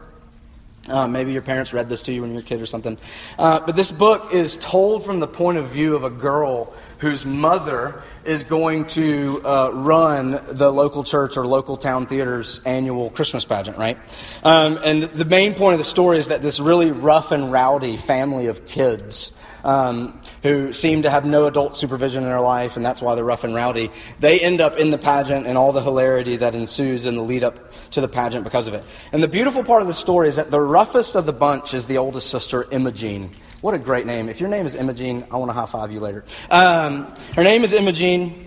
Uh, 0.89 1.07
maybe 1.07 1.33
your 1.33 1.43
parents 1.43 1.73
read 1.73 1.89
this 1.89 2.03
to 2.03 2.13
you 2.13 2.23
when 2.23 2.31
you 2.31 2.37
were 2.37 2.41
a 2.41 2.45
kid 2.45 2.61
or 2.61 2.67
something. 2.67 2.97
Uh, 3.39 3.61
but 3.61 3.77
this 3.77 3.93
book 3.93 4.33
is 4.33 4.57
told 4.57 5.05
from 5.05 5.21
the 5.21 5.27
point 5.27 5.59
of 5.59 5.69
view 5.69 5.95
of 5.95 6.05
a 6.05 6.11
girl 6.11 6.73
whose 6.99 7.27
mother 7.27 8.03
is 8.25 8.45
going 8.45 8.87
to 8.87 9.41
uh, 9.45 9.71
run 9.73 10.41
the 10.49 10.71
local 10.73 11.05
church 11.05 11.37
or 11.37 11.47
local 11.47 11.77
town 11.77 12.07
theater's 12.07 12.61
annual 12.65 13.11
Christmas 13.11 13.45
pageant, 13.45 13.77
right? 13.77 13.99
Um, 14.43 14.79
and 14.85 15.03
the 15.03 15.25
main 15.25 15.55
point 15.55 15.75
of 15.75 15.79
the 15.79 15.85
story 15.85 16.19
is 16.19 16.29
that 16.29 16.43
this 16.43 16.61
really 16.61 16.91
rough 16.91 17.33
and 17.33 17.53
rowdy 17.53 17.97
family 17.97 18.47
of 18.47 18.67
kids 18.67 19.39
um, 19.65 20.21
who 20.43 20.73
seem 20.73 21.03
to 21.03 21.11
have 21.11 21.25
no 21.25 21.47
adult 21.47 21.77
supervision 21.77 22.23
in 22.23 22.29
their 22.29 22.41
life, 22.41 22.77
and 22.77 22.85
that's 22.85 23.03
why 23.03 23.15
they're 23.15 23.25
rough 23.25 23.45
and 23.45 23.55
rowdy. 23.55 23.91
They 24.21 24.41
end 24.41 24.61
up 24.61 24.77
in 24.77 24.91
the 24.91 24.99
pageant 24.99 25.47
and 25.47 25.59
all 25.59 25.73
the 25.73 25.83
hilarity 25.83 26.37
that 26.37 26.55
ensues 26.55 27.07
in 27.07 27.17
the 27.17 27.23
lead 27.23 27.45
up 27.45 27.68
to 27.93 28.01
the 28.01 28.09
pageant 28.09 28.45
because 28.45 28.67
of 28.67 28.75
it. 28.75 28.85
And 29.13 29.23
the 29.23 29.29
beautiful 29.29 29.65
part 29.65 29.83
of 29.83 29.89
the 29.89 29.95
story 29.95 30.29
is 30.29 30.37
that 30.37 30.51
the 30.51 30.61
roughest 30.61 31.15
of 31.15 31.27
the 31.27 31.33
bunch 31.33 31.75
is 31.75 31.87
the 31.87 31.99
oldest 31.99 32.31
sister, 32.31 32.67
Imogene. 32.71 33.31
What 33.61 33.75
a 33.75 33.79
great 33.79 34.07
name. 34.07 34.29
If 34.29 34.41
your 34.41 34.49
name 34.49 34.67
is 34.67 34.75
Imogene, 34.75 35.27
I 35.31 35.37
want 35.37 35.51
to 35.51 35.53
high 35.53 35.67
five 35.67 35.91
you 35.91 36.01
later. 36.01 36.25
Um, 36.51 37.13
her 37.35 37.43
name 37.43 37.65
is 37.65 37.73
Imogene, 37.73 38.47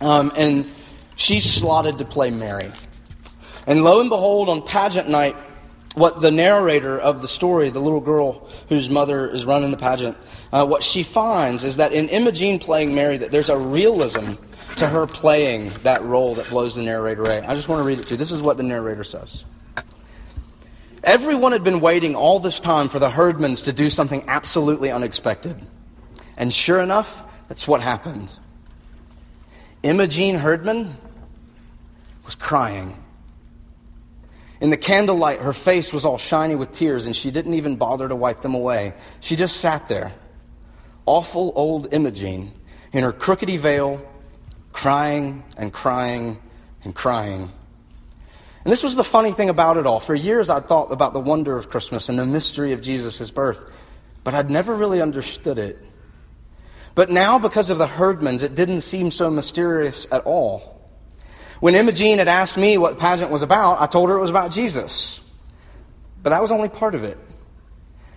um, 0.00 0.32
and 0.36 0.68
she's 1.16 1.44
slotted 1.44 1.98
to 1.98 2.04
play 2.04 2.30
Mary. 2.30 2.72
And 3.66 3.82
lo 3.82 4.00
and 4.00 4.10
behold, 4.10 4.48
on 4.48 4.62
pageant 4.62 5.08
night, 5.08 5.36
what 5.94 6.20
the 6.20 6.32
narrator 6.32 6.98
of 6.98 7.22
the 7.22 7.28
story, 7.28 7.70
the 7.70 7.80
little 7.80 8.00
girl 8.00 8.48
whose 8.68 8.90
mother 8.90 9.30
is 9.30 9.46
running 9.46 9.70
the 9.70 9.76
pageant, 9.76 10.16
uh, 10.52 10.66
what 10.66 10.82
she 10.82 11.02
finds 11.02 11.62
is 11.62 11.76
that 11.76 11.92
in 11.92 12.08
Imogene 12.08 12.58
playing 12.58 12.94
Mary, 12.94 13.16
that 13.16 13.30
there's 13.30 13.48
a 13.48 13.56
realism 13.56 14.32
to 14.76 14.86
her 14.86 15.06
playing 15.06 15.68
that 15.82 16.02
role 16.02 16.34
that 16.34 16.48
blows 16.48 16.74
the 16.74 16.82
narrator 16.82 17.22
away. 17.22 17.40
I 17.40 17.54
just 17.54 17.68
want 17.68 17.80
to 17.80 17.86
read 17.86 18.00
it 18.00 18.06
to 18.08 18.14
you. 18.14 18.16
This 18.16 18.32
is 18.32 18.42
what 18.42 18.56
the 18.56 18.62
narrator 18.62 19.04
says. 19.04 19.44
Everyone 21.02 21.52
had 21.52 21.62
been 21.62 21.80
waiting 21.80 22.16
all 22.16 22.40
this 22.40 22.60
time 22.60 22.88
for 22.88 22.98
the 22.98 23.10
herdmans 23.10 23.64
to 23.64 23.72
do 23.72 23.90
something 23.90 24.24
absolutely 24.26 24.90
unexpected. 24.90 25.56
And 26.36 26.52
sure 26.52 26.80
enough, 26.80 27.22
that's 27.48 27.68
what 27.68 27.82
happened. 27.82 28.30
Imogene 29.82 30.36
Herdman 30.36 30.96
was 32.24 32.34
crying. 32.34 32.96
In 34.60 34.70
the 34.70 34.78
candlelight, 34.78 35.40
her 35.40 35.52
face 35.52 35.92
was 35.92 36.06
all 36.06 36.16
shiny 36.16 36.54
with 36.54 36.72
tears, 36.72 37.04
and 37.04 37.14
she 37.14 37.30
didn't 37.30 37.52
even 37.52 37.76
bother 37.76 38.08
to 38.08 38.16
wipe 38.16 38.40
them 38.40 38.54
away. 38.54 38.94
She 39.20 39.36
just 39.36 39.58
sat 39.58 39.88
there, 39.88 40.14
awful 41.04 41.52
old 41.54 41.92
Imogene, 41.92 42.52
in 42.92 43.02
her 43.02 43.12
crookedy 43.12 43.58
veil, 43.58 44.00
crying 44.74 45.42
and 45.56 45.72
crying 45.72 46.38
and 46.82 46.94
crying. 46.94 47.50
And 48.64 48.72
this 48.72 48.82
was 48.82 48.96
the 48.96 49.04
funny 49.04 49.30
thing 49.30 49.48
about 49.48 49.78
it 49.78 49.86
all. 49.86 50.00
For 50.00 50.14
years, 50.14 50.50
I'd 50.50 50.66
thought 50.66 50.90
about 50.90 51.14
the 51.14 51.20
wonder 51.20 51.56
of 51.56 51.70
Christmas 51.70 52.10
and 52.10 52.18
the 52.18 52.26
mystery 52.26 52.72
of 52.72 52.82
Jesus' 52.82 53.30
birth, 53.30 53.70
but 54.24 54.34
I'd 54.34 54.50
never 54.50 54.74
really 54.74 55.00
understood 55.00 55.58
it. 55.58 55.78
But 56.94 57.08
now, 57.08 57.38
because 57.38 57.70
of 57.70 57.78
the 57.78 57.86
herdmans, 57.86 58.42
it 58.42 58.54
didn't 58.54 58.82
seem 58.82 59.10
so 59.10 59.30
mysterious 59.30 60.10
at 60.12 60.26
all. 60.26 60.82
When 61.60 61.74
Imogene 61.74 62.18
had 62.18 62.28
asked 62.28 62.58
me 62.58 62.76
what 62.76 62.94
the 62.94 63.00
pageant 63.00 63.30
was 63.30 63.42
about, 63.42 63.80
I 63.80 63.86
told 63.86 64.10
her 64.10 64.16
it 64.16 64.20
was 64.20 64.30
about 64.30 64.50
Jesus. 64.50 65.20
But 66.22 66.30
that 66.30 66.42
was 66.42 66.50
only 66.50 66.68
part 66.68 66.94
of 66.94 67.04
it. 67.04 67.18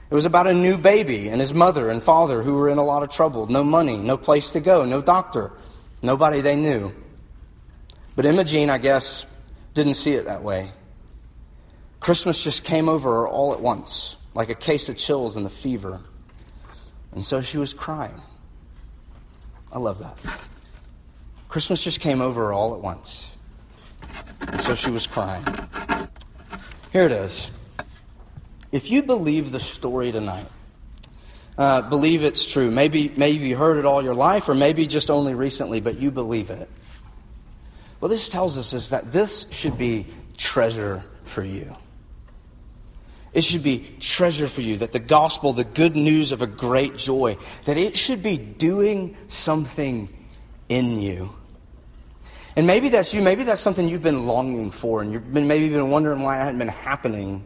It 0.10 0.16
was 0.16 0.26
about 0.26 0.47
a 0.47 0.53
new 0.53 0.78
baby 0.78 1.30
and 1.30 1.39
his 1.39 1.53
mother 1.53 1.89
and 1.89 2.01
father 2.01 2.41
who 2.41 2.55
were 2.55 2.70
in 2.70 2.78
a 2.78 2.84
lot 2.84 3.03
of 3.03 3.10
trouble. 3.10 3.45
No 3.47 3.64
money, 3.64 3.97
no 3.97 4.18
place 4.18 4.53
to 4.53 4.60
go, 4.60 4.86
no 4.86 5.01
doctor, 5.01 5.51
nobody 6.02 6.41
they 6.41 6.56
knew. 6.56 6.93
But 8.16 8.26
Imogene, 8.26 8.70
I 8.70 8.78
guess, 8.78 9.26
didn't 9.74 9.95
see 9.95 10.14
it 10.14 10.26
that 10.26 10.43
way. 10.43 10.72
Christmas 12.00 12.43
just 12.43 12.64
came 12.64 12.89
over 12.89 13.10
her 13.22 13.28
all 13.28 13.54
at 13.54 13.60
once, 13.60 14.18
like 14.34 14.50
a 14.50 14.56
case 14.56 14.89
of 14.89 14.98
chills 14.98 15.36
and 15.36 15.45
the 15.45 15.50
fever. 15.50 16.00
And 17.12 17.24
so 17.24 17.41
she 17.41 17.58
was 17.58 17.74
crying. 17.74 18.22
I 19.72 19.80
love 19.80 20.00
that. 20.00 20.50
Christmas 21.48 21.84
just 21.84 22.00
came 22.00 22.22
over 22.22 22.48
her 22.48 22.54
all 22.54 22.74
at 22.74 22.82
once. 22.82 23.36
And 24.41 24.60
so 24.60 24.76
she 24.76 24.91
was 24.91 25.08
crying. 25.08 25.43
Here 26.91 27.04
it 27.04 27.12
is. 27.12 27.52
If 28.72 28.91
you 28.91 29.04
believe 29.04 29.52
the 29.52 29.60
story 29.60 30.12
tonight, 30.12 30.48
uh, 31.58 31.82
believe 31.82 32.24
it's 32.24 32.45
true. 32.45 32.70
Maybe, 32.70 33.12
maybe 33.16 33.47
you 33.47 33.58
heard 33.58 33.78
it 33.78 33.86
all 33.86 34.03
your 34.03 34.16
life, 34.16 34.47
or 34.49 34.55
maybe 34.55 34.88
just 34.88 35.10
only 35.10 35.34
recently, 35.34 35.80
but 35.80 35.97
you 35.97 36.12
believe 36.12 36.49
it. 36.49 36.70
What 37.99 38.10
this 38.10 38.30
tells 38.30 38.58
us 38.58 38.74
is 38.74 38.91
that 38.91 39.12
this 39.12 39.51
should 39.51 39.78
be 39.78 40.05
treasure 40.38 41.03
for 41.26 41.43
you. 41.43 41.76
It 43.34 43.43
should 43.43 43.64
be 43.64 43.86
treasure 43.99 44.47
for 44.47 44.62
you 44.62 44.78
that 44.78 44.91
the 44.91 44.99
gospel, 44.99 45.53
the 45.53 45.64
good 45.64 45.95
news 45.95 46.32
of 46.32 46.41
a 46.41 46.47
great 46.47 46.95
joy, 46.95 47.38
that 47.66 47.78
it 47.78 47.97
should 47.97 48.24
be 48.24 48.38
doing 48.38 49.18
something 49.28 50.10
in 50.70 50.99
you. 50.99 51.34
And 52.55 52.66
maybe 52.66 52.89
that's 52.89 53.14
you. 53.14 53.22
Maybe 53.22 53.43
that's 53.43 53.62
something 53.62 53.88
you've 53.88 54.01
been 54.01 54.26
longing 54.26 54.72
for, 54.72 55.01
and 55.01 55.12
you've 55.14 55.32
been 55.32 55.47
maybe 55.47 55.70
been 55.70 55.91
wondering 55.91 56.22
why 56.22 56.38
it 56.39 56.43
hadn't 56.45 56.58
been 56.58 56.68
happening. 56.68 57.45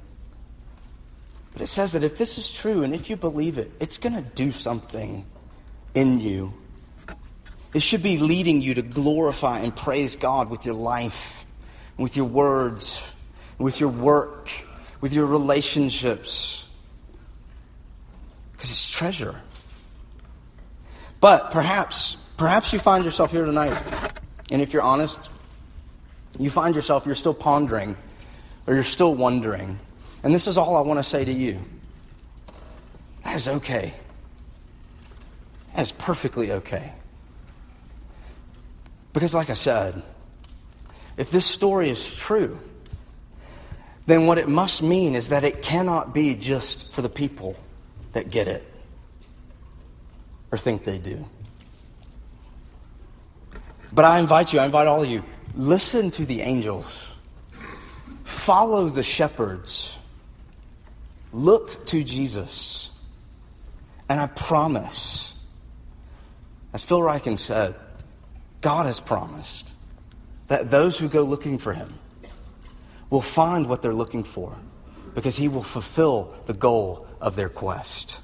But 1.54 1.62
it 1.62 1.68
says 1.68 1.94
that 1.94 2.04
if 2.04 2.18
this 2.18 2.38
is 2.38 2.52
true 2.52 2.84
and 2.84 2.94
if 2.94 3.10
you 3.10 3.18
believe 3.18 3.58
it, 3.58 3.72
it's 3.80 3.98
going 3.98 4.16
to 4.16 4.22
do 4.22 4.52
something 4.52 5.26
in 5.94 6.20
you. 6.20 6.54
It 7.74 7.82
should 7.82 8.04
be 8.04 8.18
leading 8.18 8.62
you 8.62 8.74
to 8.76 8.82
glorify 8.82 9.60
and 9.60 9.76
praise 9.76 10.16
God 10.16 10.50
with 10.50 10.66
your 10.66 10.76
life, 10.76 11.46
with 11.98 12.16
your 12.16 12.26
words, 12.26 13.14
with 13.58 13.80
your 13.80 13.90
work, 13.90 14.50
with 15.00 15.14
your 15.14 15.26
relationships. 15.26 16.70
Because 18.54 18.72
it's 18.72 18.90
treasure. 18.90 19.42
But 21.20 21.52
perhaps, 21.52 22.16
perhaps 22.38 22.74
you 22.74 22.80
find 22.80 23.06
yourself 23.06 23.32
here 23.32 23.46
tonight 23.46 23.78
and 24.52 24.62
if 24.62 24.74
you're 24.74 24.84
honest, 24.84 25.32
you 26.38 26.50
find 26.50 26.76
yourself, 26.76 27.06
you're 27.06 27.16
still 27.16 27.34
pondering 27.34 27.96
or 28.68 28.74
you're 28.74 28.84
still 28.84 29.16
wondering. 29.16 29.80
And 30.24 30.34
this 30.34 30.48
is 30.48 30.58
all 30.58 30.76
I 30.78 30.82
want 30.82 31.00
to 31.00 31.04
say 31.04 31.26
to 31.26 31.32
you. 31.32 31.60
That 33.24 33.36
is 33.36 33.48
okay. 33.48 33.94
That 35.76 35.82
is 35.82 35.92
perfectly 35.92 36.52
okay. 36.52 36.94
Because, 39.14 39.34
like 39.34 39.50
I 39.50 39.56
said, 39.56 40.02
if 41.18 41.32
this 41.32 41.46
story 41.46 41.90
is 41.90 42.16
true, 42.16 42.60
then 44.06 44.26
what 44.26 44.38
it 44.38 44.48
must 44.48 44.82
mean 44.82 45.16
is 45.16 45.30
that 45.30 45.44
it 45.44 45.62
cannot 45.62 46.14
be 46.14 46.36
just 46.36 46.92
for 46.92 47.02
the 47.02 47.10
people 47.10 47.56
that 48.14 48.30
get 48.30 48.48
it 48.48 48.66
or 50.52 50.58
think 50.58 50.84
they 50.84 50.98
do. 50.98 51.26
But 53.94 54.06
I 54.06 54.20
invite 54.20 54.54
you, 54.54 54.60
I 54.60 54.66
invite 54.66 54.88
all 54.88 55.04
of 55.04 55.10
you, 55.10 55.24
listen 55.54 56.12
to 56.12 56.26
the 56.26 56.42
angels, 56.42 57.14
follow 58.24 58.88
the 58.88 59.04
shepherds, 59.04 60.00
look 61.34 61.86
to 61.88 62.04
Jesus. 62.04 62.98
And 64.10 64.20
I 64.20 64.28
promise, 64.28 65.38
as 66.74 66.84
Phil 66.84 67.00
Ryken 67.00 67.38
said, 67.38 67.76
God 68.62 68.86
has 68.86 69.00
promised 69.00 69.72
that 70.48 70.70
those 70.70 71.00
who 71.00 71.08
go 71.08 71.24
looking 71.24 71.58
for 71.58 71.74
him 71.74 71.98
will 73.10 73.22
find 73.22 73.68
what 73.68 73.82
they're 73.82 73.94
looking 73.94 74.24
for 74.24 74.58
because 75.16 75.36
he 75.36 75.48
will 75.48 75.64
fulfill 75.64 76.34
the 76.46 76.54
goal 76.54 77.08
of 77.20 77.36
their 77.36 77.50
quest. 77.50 78.20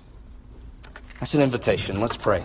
That's 1.19 1.33
an 1.33 1.41
invitation. 1.41 1.99
Let's 1.99 2.17
pray. 2.17 2.41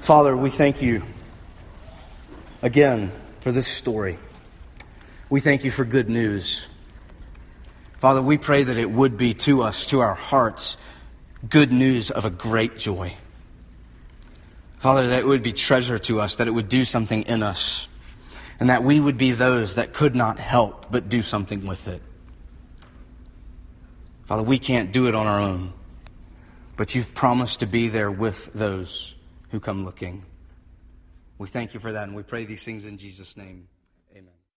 Father, 0.00 0.36
we 0.36 0.50
thank 0.50 0.82
you 0.82 1.02
again 2.62 3.10
for 3.40 3.52
this 3.52 3.66
story. 3.66 4.18
We 5.28 5.40
thank 5.40 5.64
you 5.64 5.70
for 5.70 5.84
good 5.84 6.10
news. 6.10 6.66
Father, 8.00 8.22
we 8.22 8.38
pray 8.38 8.62
that 8.62 8.78
it 8.78 8.90
would 8.90 9.18
be 9.18 9.34
to 9.34 9.60
us, 9.60 9.88
to 9.88 10.00
our 10.00 10.14
hearts, 10.14 10.78
good 11.50 11.70
news 11.70 12.10
of 12.10 12.24
a 12.24 12.30
great 12.30 12.78
joy. 12.78 13.12
Father, 14.78 15.08
that 15.08 15.18
it 15.18 15.26
would 15.26 15.42
be 15.42 15.52
treasure 15.52 15.98
to 15.98 16.18
us, 16.18 16.36
that 16.36 16.48
it 16.48 16.52
would 16.52 16.70
do 16.70 16.86
something 16.86 17.24
in 17.24 17.42
us, 17.42 17.88
and 18.58 18.70
that 18.70 18.84
we 18.84 18.98
would 18.98 19.18
be 19.18 19.32
those 19.32 19.74
that 19.74 19.92
could 19.92 20.14
not 20.14 20.38
help 20.38 20.90
but 20.90 21.10
do 21.10 21.20
something 21.20 21.66
with 21.66 21.88
it. 21.88 22.00
Father, 24.24 24.44
we 24.44 24.58
can't 24.58 24.92
do 24.92 25.06
it 25.06 25.14
on 25.14 25.26
our 25.26 25.42
own, 25.42 25.74
but 26.78 26.94
you've 26.94 27.14
promised 27.14 27.60
to 27.60 27.66
be 27.66 27.88
there 27.88 28.10
with 28.10 28.50
those 28.54 29.14
who 29.50 29.60
come 29.60 29.84
looking. 29.84 30.24
We 31.36 31.48
thank 31.48 31.74
you 31.74 31.80
for 31.80 31.92
that, 31.92 32.04
and 32.04 32.16
we 32.16 32.22
pray 32.22 32.46
these 32.46 32.64
things 32.64 32.86
in 32.86 32.96
Jesus' 32.96 33.36
name. 33.36 33.68